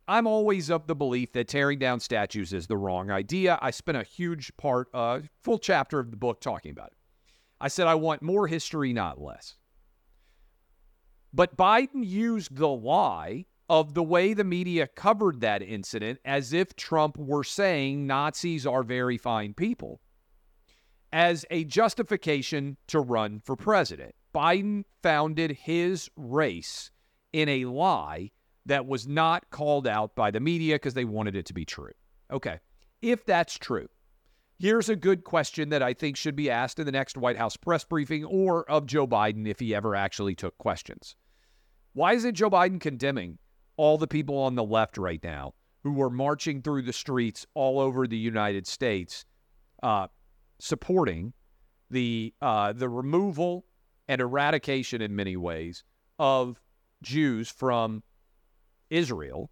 I'm 0.06 0.26
always 0.26 0.70
of 0.70 0.86
the 0.86 0.94
belief 0.94 1.32
that 1.32 1.48
tearing 1.48 1.78
down 1.78 2.00
statues 2.00 2.52
is 2.52 2.66
the 2.66 2.76
wrong 2.76 3.10
idea. 3.10 3.58
I 3.62 3.70
spent 3.70 3.96
a 3.96 4.02
huge 4.02 4.56
part, 4.56 4.88
a 4.92 4.96
uh, 4.96 5.20
full 5.42 5.58
chapter 5.58 6.00
of 6.00 6.10
the 6.10 6.16
book 6.16 6.40
talking 6.40 6.72
about 6.72 6.88
it. 6.88 6.96
I 7.60 7.68
said 7.68 7.86
I 7.86 7.94
want 7.94 8.22
more 8.22 8.46
history, 8.46 8.92
not 8.92 9.20
less. 9.20 9.56
But 11.32 11.56
Biden 11.56 12.04
used 12.04 12.56
the 12.56 12.68
lie 12.68 13.46
of 13.68 13.94
the 13.94 14.02
way 14.02 14.34
the 14.34 14.42
media 14.42 14.88
covered 14.88 15.40
that 15.42 15.62
incident 15.62 16.18
as 16.24 16.52
if 16.52 16.74
Trump 16.74 17.16
were 17.16 17.44
saying 17.44 18.04
Nazis 18.04 18.66
are 18.66 18.82
very 18.82 19.16
fine 19.16 19.54
people 19.54 20.00
as 21.12 21.44
a 21.50 21.64
justification 21.64 22.76
to 22.88 22.98
run 22.98 23.40
for 23.44 23.54
president. 23.54 24.14
Biden 24.34 24.84
founded 25.02 25.52
his 25.52 26.10
race 26.16 26.90
in 27.32 27.48
a 27.48 27.64
lie 27.64 28.30
that 28.66 28.86
was 28.86 29.06
not 29.06 29.48
called 29.50 29.86
out 29.86 30.14
by 30.14 30.30
the 30.30 30.40
media 30.40 30.76
because 30.76 30.94
they 30.94 31.04
wanted 31.04 31.36
it 31.36 31.46
to 31.46 31.54
be 31.54 31.64
true. 31.64 31.92
Okay, 32.30 32.58
if 33.02 33.24
that's 33.24 33.58
true, 33.58 33.88
here's 34.58 34.88
a 34.88 34.96
good 34.96 35.24
question 35.24 35.70
that 35.70 35.82
I 35.82 35.94
think 35.94 36.16
should 36.16 36.36
be 36.36 36.50
asked 36.50 36.78
in 36.78 36.86
the 36.86 36.92
next 36.92 37.16
White 37.16 37.36
House 37.36 37.56
press 37.56 37.84
briefing 37.84 38.24
or 38.24 38.68
of 38.70 38.86
Joe 38.86 39.06
Biden 39.06 39.46
if 39.46 39.58
he 39.58 39.74
ever 39.74 39.94
actually 39.96 40.34
took 40.34 40.56
questions. 40.58 41.16
Why 41.92 42.12
isn't 42.12 42.34
Joe 42.34 42.50
Biden 42.50 42.80
condemning 42.80 43.38
all 43.76 43.98
the 43.98 44.06
people 44.06 44.38
on 44.38 44.54
the 44.54 44.64
left 44.64 44.98
right 44.98 45.22
now 45.24 45.54
who 45.82 46.00
are 46.02 46.10
marching 46.10 46.62
through 46.62 46.82
the 46.82 46.92
streets 46.92 47.46
all 47.54 47.80
over 47.80 48.06
the 48.06 48.16
United 48.16 48.66
States 48.66 49.24
uh, 49.82 50.06
supporting 50.58 51.32
the 51.90 52.32
uh, 52.40 52.72
the 52.72 52.88
removal 52.88 53.64
and 54.06 54.20
eradication 54.20 55.00
in 55.00 55.16
many 55.16 55.36
ways 55.36 55.82
of 56.18 56.60
Jews 57.02 57.48
from 57.48 58.02
Israel 58.90 59.50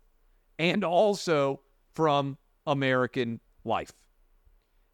and 0.58 0.84
also 0.84 1.60
from 1.94 2.36
American 2.66 3.40
life. 3.64 3.92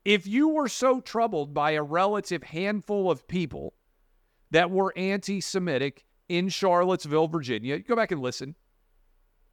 If 0.05 0.27
you 0.27 0.49
were 0.49 0.69
so 0.69 1.01
troubled 1.01 1.55
by 1.55 1.73
a 1.73 1.83
relative 1.83 2.43
handful 2.43 3.11
of 3.11 3.27
people 3.27 3.75
that 4.51 4.71
were 4.71 4.93
anti 4.97 5.41
Semitic 5.41 6.05
in 6.29 6.49
Charlottesville, 6.49 7.29
Virginia, 7.29 7.79
go 7.79 7.97
back 7.97 8.13
and 8.13 8.21
listen. 8.21 8.55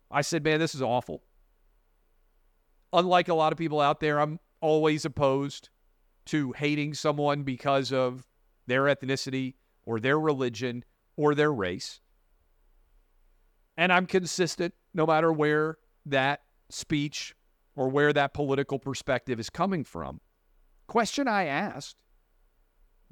I 0.10 0.22
said, 0.22 0.44
man, 0.44 0.60
this 0.60 0.76
is 0.76 0.82
awful. 0.82 1.24
Unlike 2.94 3.30
a 3.30 3.34
lot 3.34 3.54
of 3.54 3.58
people 3.58 3.80
out 3.80 4.02
there, 4.02 4.20
I'm 4.20 4.40
always 4.60 5.06
opposed 5.06 5.70
to 6.26 6.52
hating 6.52 6.94
someone 6.94 7.44
because 7.44 7.94
of 7.94 8.28
their 8.68 8.84
ethnicity 8.84 9.56
or 9.86 10.00
their 10.00 10.20
religion 10.20 10.84
or 11.16 11.34
their 11.34 11.52
race. 11.52 12.02
And 13.78 13.92
I'm 13.92 14.06
consistent 14.06 14.74
no 14.94 15.06
matter 15.06 15.32
where 15.32 15.78
that 16.06 16.42
speech 16.70 17.36
or 17.76 17.90
where 17.90 18.14
that 18.14 18.34
political 18.34 18.80
perspective 18.80 19.40
is 19.40 19.50
coming 19.50 19.84
from. 19.84 20.20
Question 20.88 21.28
I 21.28 21.46
asked 21.46 21.96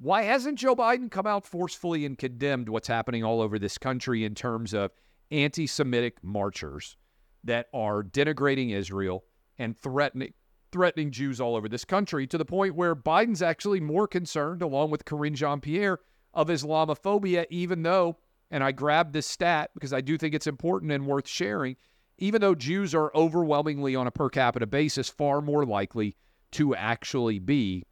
why 0.01 0.23
hasn't 0.23 0.57
Joe 0.57 0.77
Biden 0.77 1.11
come 1.11 1.27
out 1.27 1.45
forcefully 1.45 2.05
and 2.05 2.17
condemned 2.17 2.69
what's 2.69 2.87
happening 2.87 3.23
all 3.25 3.41
over 3.41 3.59
this 3.59 3.77
country 3.77 4.23
in 4.23 4.33
terms 4.33 4.73
of 4.73 4.91
anti 5.29 5.67
Semitic 5.67 6.23
marchers 6.23 6.95
that 7.43 7.67
are 7.73 8.01
denigrating 8.01 8.73
Israel 8.73 9.25
and 9.57 9.77
threatening 9.77 10.33
threatening 10.71 11.11
Jews 11.11 11.41
all 11.41 11.55
over 11.55 11.67
this 11.67 11.83
country 11.83 12.27
to 12.27 12.37
the 12.37 12.45
point 12.45 12.75
where 12.75 12.95
Biden's 12.95 13.41
actually 13.41 13.79
more 13.79 14.07
concerned, 14.07 14.61
along 14.61 14.91
with 14.91 15.03
Karine 15.03 15.33
Jean 15.33 15.59
Pierre, 15.59 15.99
of 16.33 16.47
Islamophobia, 16.47 17.45
even 17.49 17.81
though, 17.81 18.17
and 18.51 18.63
I 18.63 18.71
grabbed 18.71 19.13
this 19.13 19.27
stat 19.27 19.71
because 19.73 19.93
I 19.93 20.01
do 20.01 20.17
think 20.17 20.33
it's 20.33 20.47
important 20.47 20.91
and 20.91 21.05
worth 21.05 21.27
sharing, 21.27 21.75
even 22.17 22.41
though 22.41 22.55
Jews 22.55 22.95
are 22.95 23.11
overwhelmingly 23.15 23.95
on 23.95 24.07
a 24.07 24.11
per 24.11 24.29
capita 24.29 24.67
basis 24.67 25.09
far 25.09 25.41
more 25.41 25.65
likely 25.65 26.15
to 26.51 26.75
actually 26.75 27.39
be 27.39 27.85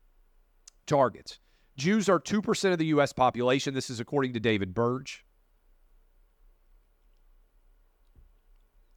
targets. 0.86 1.40
Jews 1.78 2.10
are 2.10 2.20
2% 2.20 2.72
of 2.72 2.80
the 2.80 2.88
U.S. 2.88 3.14
population. 3.14 3.74
This 3.76 3.90
is 3.90 4.00
according 4.00 4.34
to 4.34 4.40
David 4.40 4.74
Burge. 4.74 5.24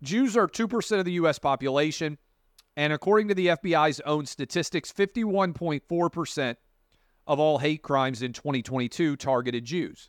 Jews 0.03 0.35
are 0.35 0.49
2% 0.49 0.99
of 0.99 1.05
the 1.05 1.13
U.S. 1.13 1.39
population. 1.39 2.17
And 2.77 2.93
according 2.93 3.29
to 3.29 3.35
the 3.35 3.49
FBI's 3.49 4.01
own 4.01 4.25
statistics, 4.25 4.91
51.4% 4.91 6.57
of 7.27 7.39
all 7.39 7.59
hate 7.59 7.83
crimes 7.83 8.23
in 8.23 8.33
2022 8.33 9.17
targeted 9.17 9.65
Jews. 9.67 10.09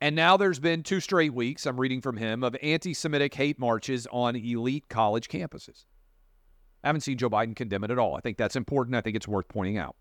And 0.00 0.16
now 0.16 0.36
there's 0.36 0.58
been 0.58 0.82
two 0.82 1.00
straight 1.00 1.34
weeks, 1.34 1.66
I'm 1.66 1.78
reading 1.78 2.00
from 2.00 2.16
him, 2.16 2.42
of 2.42 2.56
anti 2.62 2.94
Semitic 2.94 3.34
hate 3.34 3.58
marches 3.58 4.06
on 4.10 4.34
elite 4.34 4.88
college 4.88 5.28
campuses. 5.28 5.84
I 6.82 6.88
haven't 6.88 7.02
seen 7.02 7.18
Joe 7.18 7.28
Biden 7.28 7.54
condemn 7.54 7.84
it 7.84 7.90
at 7.90 7.98
all. 7.98 8.16
I 8.16 8.20
think 8.20 8.38
that's 8.38 8.56
important. 8.56 8.96
I 8.96 9.02
think 9.02 9.16
it's 9.16 9.28
worth 9.28 9.48
pointing 9.48 9.76
out. 9.76 9.96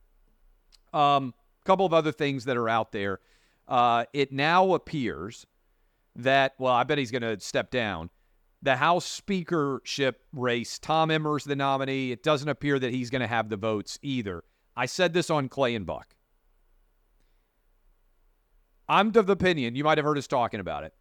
Um, 0.93 1.33
a 1.61 1.65
couple 1.65 1.85
of 1.85 1.93
other 1.93 2.13
things 2.13 2.45
that 2.45 2.55
are 2.55 2.69
out 2.69 2.93
there. 2.93 3.19
Uh, 3.67 4.05
it 4.13 4.31
now 4.31 4.73
appears 4.73 5.45
that, 6.15 6.53
well, 6.57 6.73
I 6.73 6.83
bet 6.83 6.97
he's 6.97 7.11
going 7.11 7.21
to 7.21 7.39
step 7.39 7.69
down. 7.69 8.09
The 8.61 8.77
House 8.77 9.05
speakership 9.05 10.21
race, 10.33 10.79
Tom 10.79 11.11
Emmer's 11.11 11.43
the 11.43 11.55
nominee. 11.55 12.11
It 12.11 12.23
doesn't 12.23 12.49
appear 12.49 12.79
that 12.79 12.91
he's 12.93 13.09
going 13.09 13.21
to 13.21 13.27
have 13.27 13.49
the 13.49 13.57
votes 13.57 13.99
either. 14.01 14.43
I 14.75 14.85
said 14.85 15.13
this 15.13 15.29
on 15.29 15.49
Clay 15.49 15.75
and 15.75 15.85
Buck. 15.85 16.15
I'm 18.89 19.15
of 19.15 19.27
the 19.27 19.33
opinion, 19.33 19.75
you 19.75 19.83
might 19.83 19.99
have 19.99 20.05
heard 20.05 20.17
us 20.17 20.27
talking 20.27 20.59
about 20.59 20.83
it. 20.83 20.93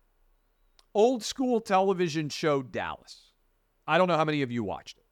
Old 0.94 1.22
school 1.22 1.61
television 1.61 2.29
show 2.29 2.62
Dallas. 2.62 3.33
I 3.87 3.96
don't 3.96 4.09
know 4.09 4.16
how 4.16 4.27
many 4.27 4.42
of 4.42 4.53
you 4.53 4.62
watched 4.62 4.98
it. 4.98 5.05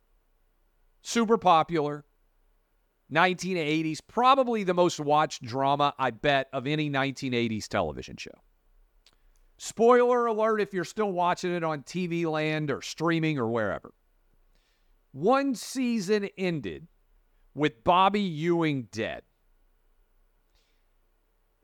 Super 1.00 1.38
popular. 1.38 2.04
1980s, 3.12 4.00
probably 4.06 4.64
the 4.64 4.74
most 4.74 5.00
watched 5.00 5.42
drama, 5.42 5.94
I 5.98 6.10
bet, 6.10 6.48
of 6.52 6.66
any 6.66 6.90
1980s 6.90 7.68
television 7.68 8.16
show. 8.16 8.32
Spoiler 9.58 10.26
alert 10.26 10.60
if 10.60 10.74
you're 10.74 10.84
still 10.84 11.12
watching 11.12 11.54
it 11.54 11.64
on 11.64 11.82
TV 11.82 12.26
land 12.26 12.70
or 12.70 12.82
streaming 12.82 13.38
or 13.38 13.48
wherever. 13.48 13.94
One 15.12 15.54
season 15.54 16.28
ended 16.36 16.88
with 17.54 17.84
Bobby 17.84 18.20
Ewing 18.20 18.88
dead. 18.92 19.22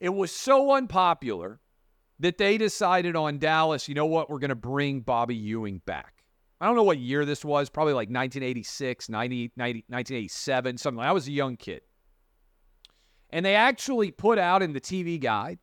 It 0.03 0.13
was 0.13 0.33
so 0.33 0.73
unpopular 0.73 1.61
that 2.19 2.37
they 2.37 2.59
decided 2.59 3.15
on 3.15 3.39
Dallas, 3.39 3.89
you 3.89 3.95
know 3.95 4.07
what, 4.07 4.29
we're 4.29 4.41
going 4.41 4.49
to 4.49 4.57
bring 4.57 4.99
Bobby 5.01 5.37
Ewing 5.37 5.81
back. 5.87 6.25
I 6.61 6.67
don't 6.67 6.75
know 6.75 6.83
what 6.83 6.99
year 6.99 7.25
this 7.25 7.45
was, 7.45 7.71
probably 7.71 7.93
like 7.93 8.09
1986, 8.09 9.09
90, 9.09 9.53
90, 9.55 9.85
1987, 9.87 10.79
something. 10.79 11.05
I 11.05 11.13
was 11.13 11.29
a 11.29 11.31
young 11.31 11.57
kid. 11.57 11.83
And 13.31 13.47
they 13.47 13.55
actually 13.55 14.11
put 14.11 14.41
out 14.41 14.61
in 14.61 14.73
the 14.73 14.81
TV 14.81 15.21
guide, 15.21 15.61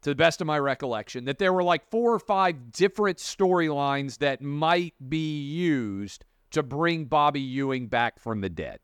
to 0.00 0.08
the 0.08 0.16
best 0.16 0.40
of 0.40 0.46
my 0.46 0.58
recollection, 0.58 1.26
that 1.26 1.38
there 1.38 1.52
were 1.52 1.62
like 1.62 1.90
four 1.90 2.14
or 2.14 2.18
five 2.18 2.72
different 2.72 3.18
storylines 3.18 4.16
that 4.18 4.40
might 4.40 4.94
be 5.06 5.42
used 5.42 6.24
to 6.52 6.62
bring 6.62 7.04
Bobby 7.04 7.42
Ewing 7.42 7.88
back 7.88 8.18
from 8.18 8.40
the 8.40 8.48
dead. 8.48 8.80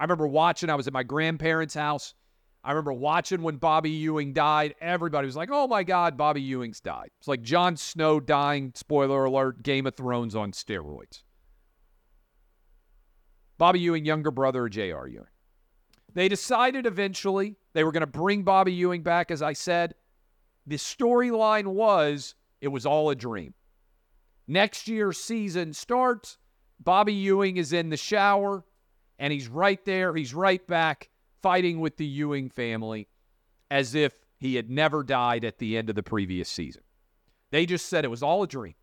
I 0.00 0.04
remember 0.04 0.26
watching, 0.26 0.70
I 0.70 0.74
was 0.74 0.86
at 0.86 0.92
my 0.92 1.02
grandparents' 1.02 1.74
house 1.74 2.14
I 2.64 2.70
remember 2.70 2.92
watching 2.92 3.42
when 3.42 3.56
Bobby 3.56 3.90
Ewing 3.90 4.32
died. 4.32 4.76
Everybody 4.80 5.26
was 5.26 5.34
like, 5.34 5.48
oh 5.50 5.66
my 5.66 5.82
God, 5.82 6.16
Bobby 6.16 6.42
Ewing's 6.42 6.80
died. 6.80 7.10
It's 7.18 7.26
like 7.26 7.42
Jon 7.42 7.76
Snow 7.76 8.20
dying, 8.20 8.72
spoiler 8.76 9.24
alert, 9.24 9.64
Game 9.64 9.86
of 9.86 9.96
Thrones 9.96 10.36
on 10.36 10.52
steroids. 10.52 11.22
Bobby 13.58 13.80
Ewing, 13.80 14.04
younger 14.04 14.30
brother 14.30 14.66
of 14.66 14.72
J.R. 14.72 15.08
Ewing. 15.08 15.26
They 16.14 16.28
decided 16.28 16.86
eventually 16.86 17.56
they 17.72 17.82
were 17.82 17.92
going 17.92 18.02
to 18.02 18.06
bring 18.06 18.44
Bobby 18.44 18.72
Ewing 18.72 19.02
back, 19.02 19.30
as 19.30 19.42
I 19.42 19.54
said. 19.54 19.94
The 20.66 20.76
storyline 20.76 21.66
was 21.66 22.36
it 22.60 22.68
was 22.68 22.86
all 22.86 23.10
a 23.10 23.16
dream. 23.16 23.54
Next 24.46 24.86
year's 24.86 25.18
season 25.18 25.72
starts. 25.72 26.38
Bobby 26.78 27.14
Ewing 27.14 27.56
is 27.56 27.72
in 27.72 27.88
the 27.88 27.96
shower, 27.96 28.64
and 29.22 29.32
he's 29.32 29.46
right 29.46 29.82
there. 29.84 30.14
He's 30.16 30.34
right 30.34 30.66
back 30.66 31.08
fighting 31.42 31.78
with 31.78 31.96
the 31.96 32.04
Ewing 32.04 32.50
family 32.50 33.06
as 33.70 33.94
if 33.94 34.12
he 34.36 34.56
had 34.56 34.68
never 34.68 35.04
died 35.04 35.44
at 35.44 35.58
the 35.58 35.78
end 35.78 35.88
of 35.88 35.94
the 35.94 36.02
previous 36.02 36.48
season. 36.48 36.82
They 37.52 37.64
just 37.64 37.86
said 37.86 38.04
it 38.04 38.08
was 38.08 38.24
all 38.24 38.42
a 38.42 38.48
dream. 38.48 38.74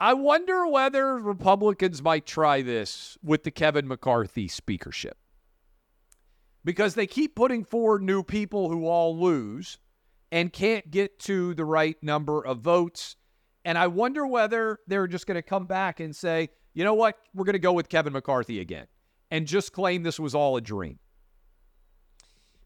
I 0.00 0.14
wonder 0.14 0.66
whether 0.66 1.14
Republicans 1.16 2.02
might 2.02 2.26
try 2.26 2.60
this 2.60 3.16
with 3.22 3.44
the 3.44 3.52
Kevin 3.52 3.86
McCarthy 3.86 4.48
speakership. 4.48 5.16
Because 6.64 6.96
they 6.96 7.06
keep 7.06 7.36
putting 7.36 7.64
forward 7.64 8.02
new 8.02 8.24
people 8.24 8.68
who 8.68 8.88
all 8.88 9.16
lose 9.16 9.78
and 10.32 10.52
can't 10.52 10.90
get 10.90 11.20
to 11.20 11.54
the 11.54 11.64
right 11.64 11.96
number 12.02 12.44
of 12.44 12.58
votes. 12.58 13.14
And 13.64 13.78
I 13.78 13.86
wonder 13.86 14.26
whether 14.26 14.80
they're 14.88 15.06
just 15.06 15.28
going 15.28 15.36
to 15.36 15.42
come 15.42 15.66
back 15.66 16.00
and 16.00 16.16
say, 16.16 16.48
you 16.74 16.84
know 16.84 16.94
what, 16.94 17.18
we're 17.34 17.44
going 17.44 17.54
to 17.54 17.58
go 17.58 17.72
with 17.72 17.88
Kevin 17.88 18.12
McCarthy 18.12 18.60
again 18.60 18.86
and 19.30 19.46
just 19.46 19.72
claim 19.72 20.02
this 20.02 20.20
was 20.20 20.34
all 20.34 20.56
a 20.56 20.60
dream. 20.60 20.98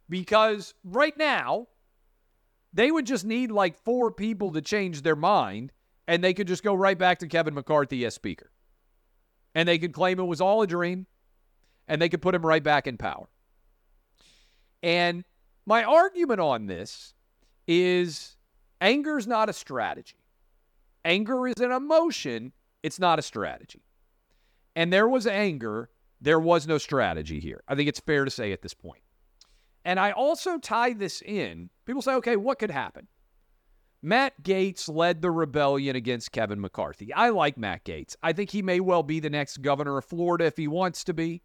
Because 0.09 0.75
right 0.85 1.17
now, 1.17 1.67
they 2.73 2.91
would 2.91 3.07
just 3.07 3.25
need 3.25 3.51
like 3.51 3.77
four 3.79 4.11
people 4.11 4.53
to 4.53 4.61
change 4.61 5.03
their 5.03 5.17
mind, 5.17 5.73
and 6.07 6.23
they 6.23 6.35
could 6.35 6.47
just 6.47 6.63
go 6.63 6.75
right 6.75 6.99
back 6.99 7.19
to 7.21 7.27
Kevin 7.27 7.55
McCarthy 7.55 8.05
as 8.05 8.15
Speaker. 8.15 8.51
And 9.55 9.69
they 9.69 9.79
could 9.79 9.93
claim 9.93 10.21
it 10.21 10.25
was 10.25 10.41
all 10.41 10.63
a 10.63 10.67
dream, 10.67 11.07
and 11.89 12.01
they 12.01 12.09
could 12.09 12.23
put 12.23 12.35
him 12.35 12.45
right 12.45 12.63
back 12.63 12.87
in 12.87 12.97
power. 12.97 13.29
And 14.83 15.25
my 15.65 15.83
argument 15.83 16.41
on 16.41 16.67
this 16.67 17.15
is 17.67 18.37
anger 18.81 19.19
is 19.19 19.27
not 19.27 19.49
a 19.49 19.53
strategy. 19.53 20.19
Anger 21.05 21.49
is 21.49 21.61
an 21.61 21.73
emotion, 21.73 22.53
it's 22.83 22.99
not 22.99 23.19
a 23.19 23.23
strategy. 23.23 23.83
And 24.77 24.93
there 24.93 25.09
was 25.09 25.27
anger 25.27 25.91
there 26.21 26.41
was 26.41 26.67
no 26.67 26.79
strategy 26.79 27.41
here. 27.41 27.63
I 27.69 27.75
think 27.75 27.89
it's 27.89 28.01
fair 28.01 28.25
to 28.25 28.31
say 28.31 28.53
at 28.53 28.63
this 28.63 28.75
point. 28.75 29.03
And 29.85 30.01
I 30.01 30.13
also 30.13 30.59
tie 30.59 30.93
this 30.93 31.23
in. 31.23 31.71
People 31.85 32.03
say, 32.03 32.15
okay, 32.15 32.37
what 32.37 32.59
could 32.59 32.71
happen? 32.71 33.07
Matt 34.03 34.43
Gaetz 34.43 34.89
led 34.89 35.21
the 35.21 35.31
rebellion 35.31 35.97
against 35.97 36.33
Kevin 36.33 36.61
McCarthy. 36.61 37.13
I 37.13 37.31
like 37.31 37.59
Matt 37.59 37.85
Gaetz. 37.85 38.17
I 38.23 38.33
think 38.33 38.51
he 38.51 38.63
may 38.63 38.81
well 38.81 39.03
be 39.03 39.21
the 39.21 39.31
next 39.31 39.63
governor 39.63 39.99
of 39.99 40.05
Florida 40.05 40.47
if 40.47 40.57
he 40.57 40.69
wants 40.69 41.05
to 41.05 41.15
be. 41.15 41.43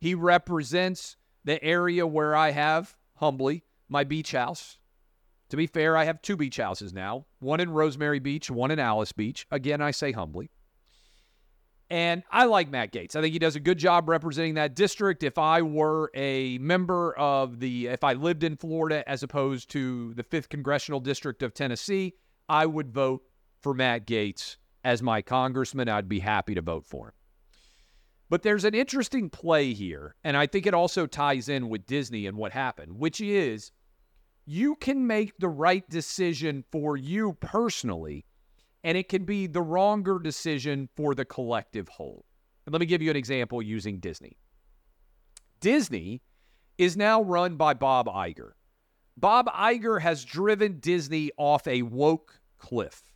He 0.00 0.14
represents 0.14 1.16
the 1.44 1.62
area 1.62 2.06
where 2.06 2.34
I 2.34 2.50
have, 2.50 2.96
humbly, 3.16 3.64
my 3.88 4.04
beach 4.04 4.32
house. 4.32 4.78
To 5.50 5.56
be 5.56 5.66
fair, 5.66 5.96
I 5.96 6.04
have 6.04 6.22
two 6.22 6.36
beach 6.36 6.56
houses 6.56 6.92
now 6.92 7.26
one 7.38 7.60
in 7.60 7.70
Rosemary 7.70 8.18
Beach, 8.18 8.50
one 8.50 8.70
in 8.70 8.78
Alys 8.78 9.12
Beach. 9.12 9.46
Again, 9.50 9.80
I 9.80 9.90
say 9.90 10.12
humbly. 10.12 10.50
And 11.92 12.22
I 12.30 12.46
like 12.46 12.70
Matt 12.70 12.90
Gaetz. 12.90 13.16
I 13.16 13.20
think 13.20 13.34
he 13.34 13.38
does 13.38 13.54
a 13.54 13.60
good 13.60 13.76
job 13.76 14.08
representing 14.08 14.54
that 14.54 14.74
district. 14.74 15.22
If 15.22 15.36
I 15.36 15.60
were 15.60 16.10
a 16.14 16.56
member 16.56 17.14
of 17.18 17.60
the, 17.60 17.88
if 17.88 18.02
I 18.02 18.14
lived 18.14 18.44
in 18.44 18.56
Florida 18.56 19.06
as 19.06 19.22
opposed 19.22 19.68
to 19.72 20.14
the 20.14 20.24
5th 20.24 20.48
Congressional 20.48 21.00
District 21.00 21.42
of 21.42 21.52
Tennessee, 21.52 22.14
I 22.48 22.64
would 22.64 22.94
vote 22.94 23.24
for 23.60 23.74
Matt 23.74 24.06
Gaetz 24.06 24.56
as 24.82 25.02
my 25.02 25.20
congressman. 25.20 25.90
I'd 25.90 26.08
be 26.08 26.20
happy 26.20 26.54
to 26.54 26.62
vote 26.62 26.86
for 26.86 27.08
him. 27.08 27.14
But 28.30 28.42
there's 28.42 28.64
an 28.64 28.74
interesting 28.74 29.28
play 29.28 29.74
here, 29.74 30.14
and 30.24 30.34
I 30.34 30.46
think 30.46 30.64
it 30.64 30.72
also 30.72 31.06
ties 31.06 31.50
in 31.50 31.68
with 31.68 31.84
Disney 31.84 32.24
and 32.24 32.38
what 32.38 32.52
happened, 32.52 32.98
which 32.98 33.20
is 33.20 33.70
you 34.46 34.76
can 34.76 35.06
make 35.06 35.36
the 35.36 35.50
right 35.50 35.86
decision 35.90 36.64
for 36.72 36.96
you 36.96 37.36
personally 37.38 38.24
and 38.84 38.98
it 38.98 39.08
can 39.08 39.24
be 39.24 39.46
the 39.46 39.62
wronger 39.62 40.18
decision 40.18 40.88
for 40.96 41.14
the 41.14 41.24
collective 41.24 41.88
whole. 41.88 42.24
And 42.66 42.72
let 42.72 42.80
me 42.80 42.86
give 42.86 43.02
you 43.02 43.10
an 43.10 43.16
example 43.16 43.62
using 43.62 43.98
Disney. 43.98 44.36
Disney 45.60 46.22
is 46.78 46.96
now 46.96 47.22
run 47.22 47.56
by 47.56 47.74
Bob 47.74 48.06
Iger. 48.06 48.52
Bob 49.16 49.46
Iger 49.46 50.00
has 50.00 50.24
driven 50.24 50.80
Disney 50.80 51.30
off 51.36 51.66
a 51.66 51.82
woke 51.82 52.40
cliff. 52.58 53.12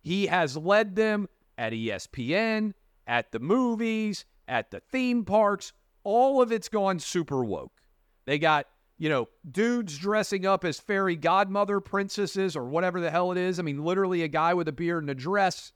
He 0.00 0.26
has 0.26 0.56
led 0.56 0.96
them 0.96 1.28
at 1.58 1.72
ESPN, 1.72 2.72
at 3.06 3.32
the 3.32 3.40
movies, 3.40 4.24
at 4.48 4.70
the 4.70 4.80
theme 4.80 5.24
parks. 5.24 5.72
All 6.04 6.42
of 6.42 6.50
it's 6.50 6.68
gone 6.68 6.98
super 6.98 7.44
woke. 7.44 7.82
They 8.26 8.38
got, 8.38 8.66
you 9.02 9.08
know, 9.08 9.28
dudes 9.50 9.98
dressing 9.98 10.46
up 10.46 10.64
as 10.64 10.78
fairy 10.78 11.16
godmother 11.16 11.80
princesses 11.80 12.54
or 12.54 12.66
whatever 12.66 13.00
the 13.00 13.10
hell 13.10 13.32
it 13.32 13.36
is. 13.36 13.58
I 13.58 13.62
mean, 13.62 13.82
literally 13.84 14.22
a 14.22 14.28
guy 14.28 14.54
with 14.54 14.68
a 14.68 14.72
beard 14.72 15.02
and 15.02 15.10
a 15.10 15.14
dress. 15.16 15.72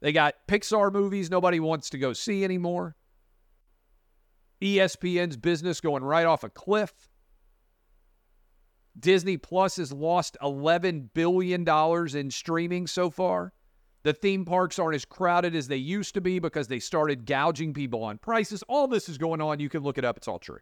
They 0.00 0.10
got 0.10 0.34
Pixar 0.48 0.92
movies 0.92 1.30
nobody 1.30 1.60
wants 1.60 1.88
to 1.90 1.98
go 1.98 2.12
see 2.12 2.42
anymore. 2.42 2.96
ESPN's 4.60 5.36
business 5.36 5.80
going 5.80 6.02
right 6.02 6.26
off 6.26 6.42
a 6.42 6.50
cliff. 6.50 6.92
Disney 8.98 9.36
Plus 9.36 9.76
has 9.76 9.92
lost 9.92 10.36
$11 10.42 11.10
billion 11.14 11.64
in 12.16 12.30
streaming 12.32 12.88
so 12.88 13.10
far. 13.10 13.52
The 14.02 14.12
theme 14.12 14.44
parks 14.44 14.80
aren't 14.80 14.96
as 14.96 15.04
crowded 15.04 15.54
as 15.54 15.68
they 15.68 15.76
used 15.76 16.14
to 16.14 16.20
be 16.20 16.40
because 16.40 16.66
they 16.66 16.80
started 16.80 17.26
gouging 17.26 17.72
people 17.72 18.02
on 18.02 18.18
prices. 18.18 18.64
All 18.66 18.88
this 18.88 19.08
is 19.08 19.18
going 19.18 19.40
on. 19.40 19.60
You 19.60 19.68
can 19.68 19.84
look 19.84 19.98
it 19.98 20.04
up, 20.04 20.16
it's 20.16 20.26
all 20.26 20.40
true. 20.40 20.58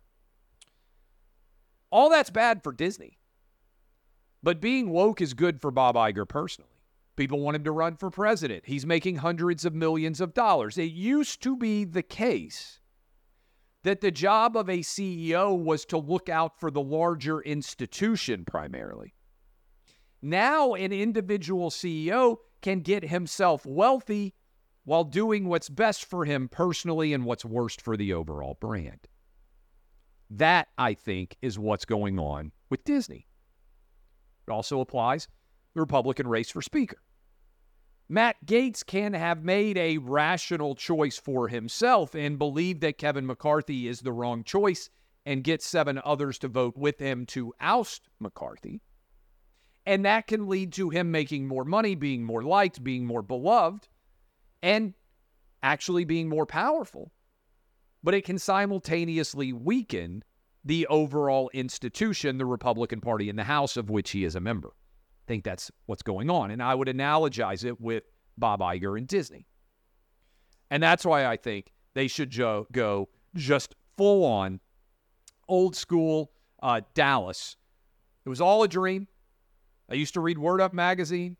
All 1.90 2.10
that's 2.10 2.30
bad 2.30 2.62
for 2.62 2.72
Disney. 2.72 3.18
But 4.42 4.60
being 4.60 4.90
woke 4.90 5.20
is 5.20 5.34
good 5.34 5.60
for 5.60 5.70
Bob 5.70 5.96
Iger 5.96 6.28
personally. 6.28 6.70
People 7.16 7.40
want 7.40 7.56
him 7.56 7.64
to 7.64 7.72
run 7.72 7.96
for 7.96 8.10
president. 8.10 8.64
He's 8.66 8.86
making 8.86 9.16
hundreds 9.16 9.64
of 9.64 9.74
millions 9.74 10.20
of 10.20 10.34
dollars. 10.34 10.78
It 10.78 10.92
used 10.92 11.42
to 11.42 11.56
be 11.56 11.84
the 11.84 12.02
case 12.02 12.78
that 13.82 14.00
the 14.00 14.10
job 14.10 14.56
of 14.56 14.68
a 14.68 14.78
CEO 14.78 15.60
was 15.60 15.84
to 15.86 15.98
look 15.98 16.28
out 16.28 16.60
for 16.60 16.70
the 16.70 16.80
larger 16.80 17.40
institution 17.40 18.44
primarily. 18.44 19.14
Now, 20.20 20.74
an 20.74 20.92
individual 20.92 21.70
CEO 21.70 22.36
can 22.60 22.80
get 22.80 23.08
himself 23.08 23.64
wealthy 23.64 24.34
while 24.84 25.04
doing 25.04 25.48
what's 25.48 25.68
best 25.68 26.04
for 26.04 26.24
him 26.24 26.48
personally 26.48 27.12
and 27.12 27.24
what's 27.24 27.44
worst 27.44 27.80
for 27.80 27.96
the 27.96 28.12
overall 28.12 28.56
brand. 28.60 29.08
That, 30.30 30.68
I 30.76 30.94
think, 30.94 31.36
is 31.40 31.58
what's 31.58 31.84
going 31.84 32.18
on 32.18 32.52
with 32.70 32.84
Disney. 32.84 33.26
It 34.46 34.50
also 34.50 34.80
applies 34.80 35.28
the 35.74 35.80
Republican 35.80 36.26
race 36.26 36.50
for 36.50 36.62
Speaker. 36.62 36.98
Matt 38.10 38.36
Gaetz 38.46 38.84
can 38.84 39.12
have 39.12 39.44
made 39.44 39.76
a 39.76 39.98
rational 39.98 40.74
choice 40.74 41.18
for 41.18 41.48
himself 41.48 42.14
and 42.14 42.38
believe 42.38 42.80
that 42.80 42.96
Kevin 42.96 43.26
McCarthy 43.26 43.86
is 43.86 44.00
the 44.00 44.12
wrong 44.12 44.44
choice 44.44 44.88
and 45.26 45.44
get 45.44 45.62
seven 45.62 46.00
others 46.04 46.38
to 46.38 46.48
vote 46.48 46.74
with 46.76 46.98
him 46.98 47.26
to 47.26 47.52
oust 47.60 48.08
McCarthy. 48.18 48.80
And 49.84 50.06
that 50.06 50.26
can 50.26 50.48
lead 50.48 50.72
to 50.74 50.88
him 50.88 51.10
making 51.10 51.46
more 51.46 51.66
money, 51.66 51.94
being 51.94 52.24
more 52.24 52.42
liked, 52.42 52.82
being 52.82 53.04
more 53.04 53.22
beloved, 53.22 53.88
and 54.62 54.94
actually 55.62 56.06
being 56.06 56.30
more 56.30 56.46
powerful. 56.46 57.12
But 58.02 58.14
it 58.14 58.24
can 58.24 58.38
simultaneously 58.38 59.52
weaken 59.52 60.22
the 60.64 60.86
overall 60.88 61.50
institution, 61.52 62.38
the 62.38 62.46
Republican 62.46 63.00
Party 63.00 63.28
in 63.28 63.36
the 63.36 63.44
House, 63.44 63.76
of 63.76 63.90
which 63.90 64.10
he 64.10 64.24
is 64.24 64.34
a 64.34 64.40
member 64.40 64.68
I 64.68 65.26
think 65.26 65.44
that's 65.44 65.70
what's 65.86 66.02
going 66.02 66.30
on. 66.30 66.50
And 66.50 66.62
I 66.62 66.74
would 66.74 66.88
analogize 66.88 67.64
it 67.64 67.80
with 67.80 68.04
Bob 68.38 68.60
Iger 68.60 68.96
and 68.96 69.06
Disney. 69.06 69.46
And 70.70 70.82
that's 70.82 71.04
why 71.04 71.26
I 71.26 71.36
think 71.36 71.72
they 71.94 72.08
should 72.08 72.30
jo- 72.30 72.66
go 72.72 73.08
just 73.34 73.74
full 73.96 74.24
on 74.24 74.60
old 75.48 75.76
school 75.76 76.30
uh, 76.62 76.80
Dallas. 76.94 77.56
It 78.24 78.28
was 78.28 78.40
all 78.40 78.62
a 78.62 78.68
dream. 78.68 79.08
I 79.90 79.94
used 79.94 80.14
to 80.14 80.20
read 80.20 80.38
Word 80.38 80.60
Up 80.60 80.72
magazine, 80.72 81.36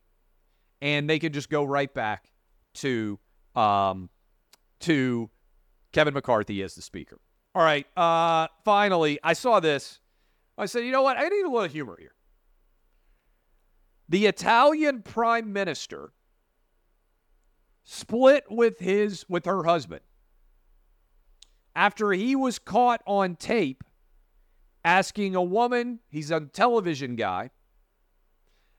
and 0.80 1.09
they 1.09 1.18
could 1.18 1.34
just 1.34 1.50
go 1.50 1.64
right 1.64 1.92
back 1.92 2.30
to 2.74 3.18
um, 3.54 4.09
to 4.80 5.30
Kevin 5.93 6.14
McCarthy 6.14 6.62
as 6.62 6.74
the 6.74 6.82
speaker. 6.82 7.18
All 7.55 7.62
right. 7.62 7.86
Uh, 7.97 8.49
finally, 8.64 9.18
I 9.22 9.32
saw 9.32 9.61
this. 9.61 10.01
I 10.57 10.66
said, 10.66 10.84
you 10.84 10.93
know 10.93 11.03
what? 11.03 11.16
I 11.16 11.28
need 11.28 11.45
a 11.45 11.51
little 11.51 11.68
humor 11.68 11.97
here. 11.99 12.14
The 14.09 14.26
Italian 14.26 15.03
prime 15.03 15.53
minister 15.53 16.12
split 17.84 18.45
with 18.51 18.78
his 18.78 19.24
with 19.28 19.47
her 19.47 19.64
husband 19.64 20.01
after 21.78 22.11
he 22.12 22.34
was 22.34 22.59
caught 22.59 23.01
on 23.07 23.36
tape 23.36 23.84
asking 24.84 25.36
a 25.36 25.43
woman, 25.43 26.01
he's 26.09 26.30
a 26.30 26.41
television 26.41 27.14
guy, 27.14 27.51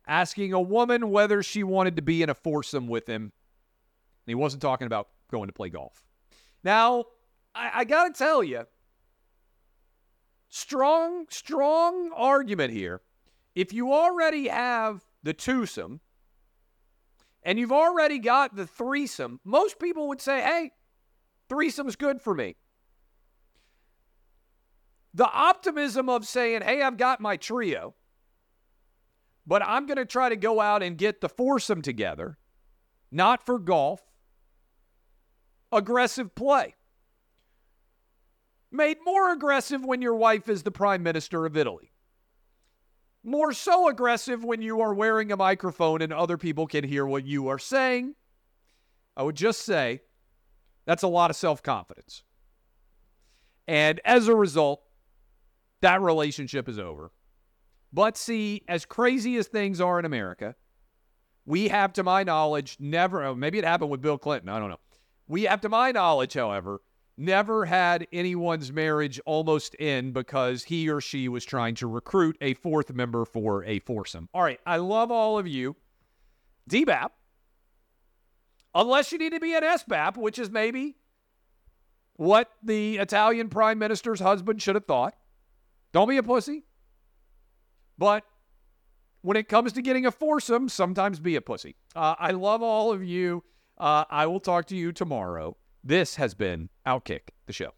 asking 0.07 0.51
a 0.51 0.59
woman 0.59 1.09
whether 1.09 1.41
she 1.41 1.63
wanted 1.63 1.95
to 1.95 2.01
be 2.01 2.21
in 2.21 2.29
a 2.29 2.33
foursome 2.33 2.87
with 2.87 3.07
him. 3.07 3.31
he 4.25 4.35
wasn't 4.35 4.61
talking 4.61 4.85
about 4.85 5.07
going 5.31 5.47
to 5.47 5.53
play 5.53 5.69
golf. 5.69 6.03
Now, 6.63 7.05
I, 7.55 7.71
I 7.75 7.83
got 7.83 8.13
to 8.13 8.17
tell 8.17 8.43
you, 8.43 8.65
strong, 10.49 11.25
strong 11.29 12.11
argument 12.15 12.73
here. 12.73 13.01
If 13.55 13.73
you 13.73 13.93
already 13.93 14.47
have 14.47 15.03
the 15.23 15.33
twosome, 15.33 16.01
and 17.43 17.57
you've 17.57 17.71
already 17.71 18.19
got 18.19 18.55
the 18.55 18.67
threesome, 18.67 19.39
most 19.43 19.79
people 19.79 20.07
would 20.09 20.21
say, 20.21 20.41
hey, 20.41 20.71
threesome's 21.47 21.95
good 21.95 22.21
for 22.21 22.33
me. 22.33 22.55
The 25.13 25.29
optimism 25.29 26.09
of 26.09 26.27
saying, 26.27 26.61
hey, 26.61 26.81
I've 26.81 26.97
got 26.97 27.19
my 27.19 27.37
trio, 27.37 27.95
but 29.47 29.63
I'm 29.65 29.87
going 29.87 29.97
to 29.97 30.05
try 30.05 30.29
to 30.29 30.35
go 30.35 30.61
out 30.61 30.83
and 30.83 30.97
get 30.97 31.21
the 31.21 31.29
foursome 31.29 31.81
together, 31.81 32.37
not 33.11 33.45
for 33.45 33.57
golf, 33.57 34.01
aggressive 35.71 36.33
play. 36.35 36.75
Made 38.71 38.97
more 39.03 39.31
aggressive 39.31 39.83
when 39.83 40.01
your 40.01 40.15
wife 40.15 40.47
is 40.47 40.63
the 40.63 40.71
prime 40.71 41.01
minister 41.01 41.45
of 41.45 41.57
Italy 41.57 41.91
more 43.23 43.53
so 43.53 43.87
aggressive 43.89 44.43
when 44.43 44.61
you 44.61 44.81
are 44.81 44.93
wearing 44.93 45.31
a 45.31 45.37
microphone 45.37 46.01
and 46.01 46.13
other 46.13 46.37
people 46.37 46.67
can 46.67 46.83
hear 46.83 47.05
what 47.05 47.25
you 47.25 47.47
are 47.49 47.59
saying. 47.59 48.15
I 49.15 49.23
would 49.23 49.35
just 49.35 49.61
say 49.61 50.01
that's 50.85 51.03
a 51.03 51.07
lot 51.07 51.29
of 51.29 51.35
self 51.35 51.61
confidence. 51.61 52.23
And 53.67 53.99
as 54.03 54.27
a 54.27 54.35
result, 54.35 54.81
that 55.81 56.01
relationship 56.01 56.67
is 56.67 56.79
over. 56.79 57.11
But 57.91 58.17
see, 58.17 58.63
as 58.67 58.85
crazy 58.85 59.37
as 59.37 59.47
things 59.47 59.81
are 59.81 59.99
in 59.99 60.05
America, 60.05 60.55
we 61.45 61.67
have, 61.67 61.93
to 61.93 62.03
my 62.03 62.23
knowledge, 62.23 62.77
never, 62.79 63.23
oh, 63.23 63.35
maybe 63.35 63.57
it 63.57 63.65
happened 63.65 63.89
with 63.89 64.01
Bill 64.01 64.17
Clinton. 64.17 64.49
I 64.49 64.59
don't 64.59 64.69
know. 64.69 64.79
We 65.29 65.43
have, 65.43 65.61
to 65.61 65.69
my 65.69 65.91
knowledge, 65.91 66.33
however, 66.33 66.81
never 67.15 67.65
had 67.65 68.07
anyone's 68.11 68.73
marriage 68.73 69.21
almost 69.25 69.75
end 69.79 70.13
because 70.13 70.63
he 70.63 70.89
or 70.89 70.99
she 70.99 71.29
was 71.29 71.45
trying 71.45 71.75
to 71.75 71.87
recruit 71.87 72.35
a 72.41 72.55
fourth 72.55 72.91
member 72.91 73.25
for 73.25 73.63
a 73.63 73.79
foursome. 73.79 74.27
All 74.33 74.41
right, 74.41 74.59
I 74.65 74.77
love 74.77 75.11
all 75.11 75.37
of 75.37 75.47
you. 75.47 75.75
DBAP, 76.67 77.09
unless 78.73 79.11
you 79.11 79.19
need 79.19 79.33
to 79.33 79.39
be 79.39 79.53
an 79.53 79.63
SBAP, 79.63 80.17
which 80.17 80.39
is 80.39 80.49
maybe 80.49 80.95
what 82.15 82.49
the 82.63 82.97
Italian 82.97 83.49
prime 83.49 83.77
minister's 83.79 84.19
husband 84.19 84.61
should 84.61 84.75
have 84.75 84.85
thought. 84.85 85.15
Don't 85.93 86.09
be 86.09 86.17
a 86.17 86.23
pussy. 86.23 86.63
But 87.97 88.23
when 89.21 89.37
it 89.37 89.47
comes 89.47 89.73
to 89.73 89.81
getting 89.81 90.05
a 90.05 90.11
foursome, 90.11 90.69
sometimes 90.69 91.19
be 91.19 91.35
a 91.35 91.41
pussy. 91.41 91.75
Uh, 91.95 92.15
I 92.17 92.31
love 92.31 92.61
all 92.61 92.91
of 92.91 93.03
you. 93.03 93.43
Uh, 93.79 94.05
I 94.09 94.25
will 94.25 94.39
talk 94.39 94.65
to 94.67 94.75
you 94.75 94.91
tomorrow. 94.91 95.55
This 95.83 96.15
has 96.15 96.33
been 96.33 96.69
Outkick 96.85 97.29
the 97.45 97.53
Show. 97.53 97.71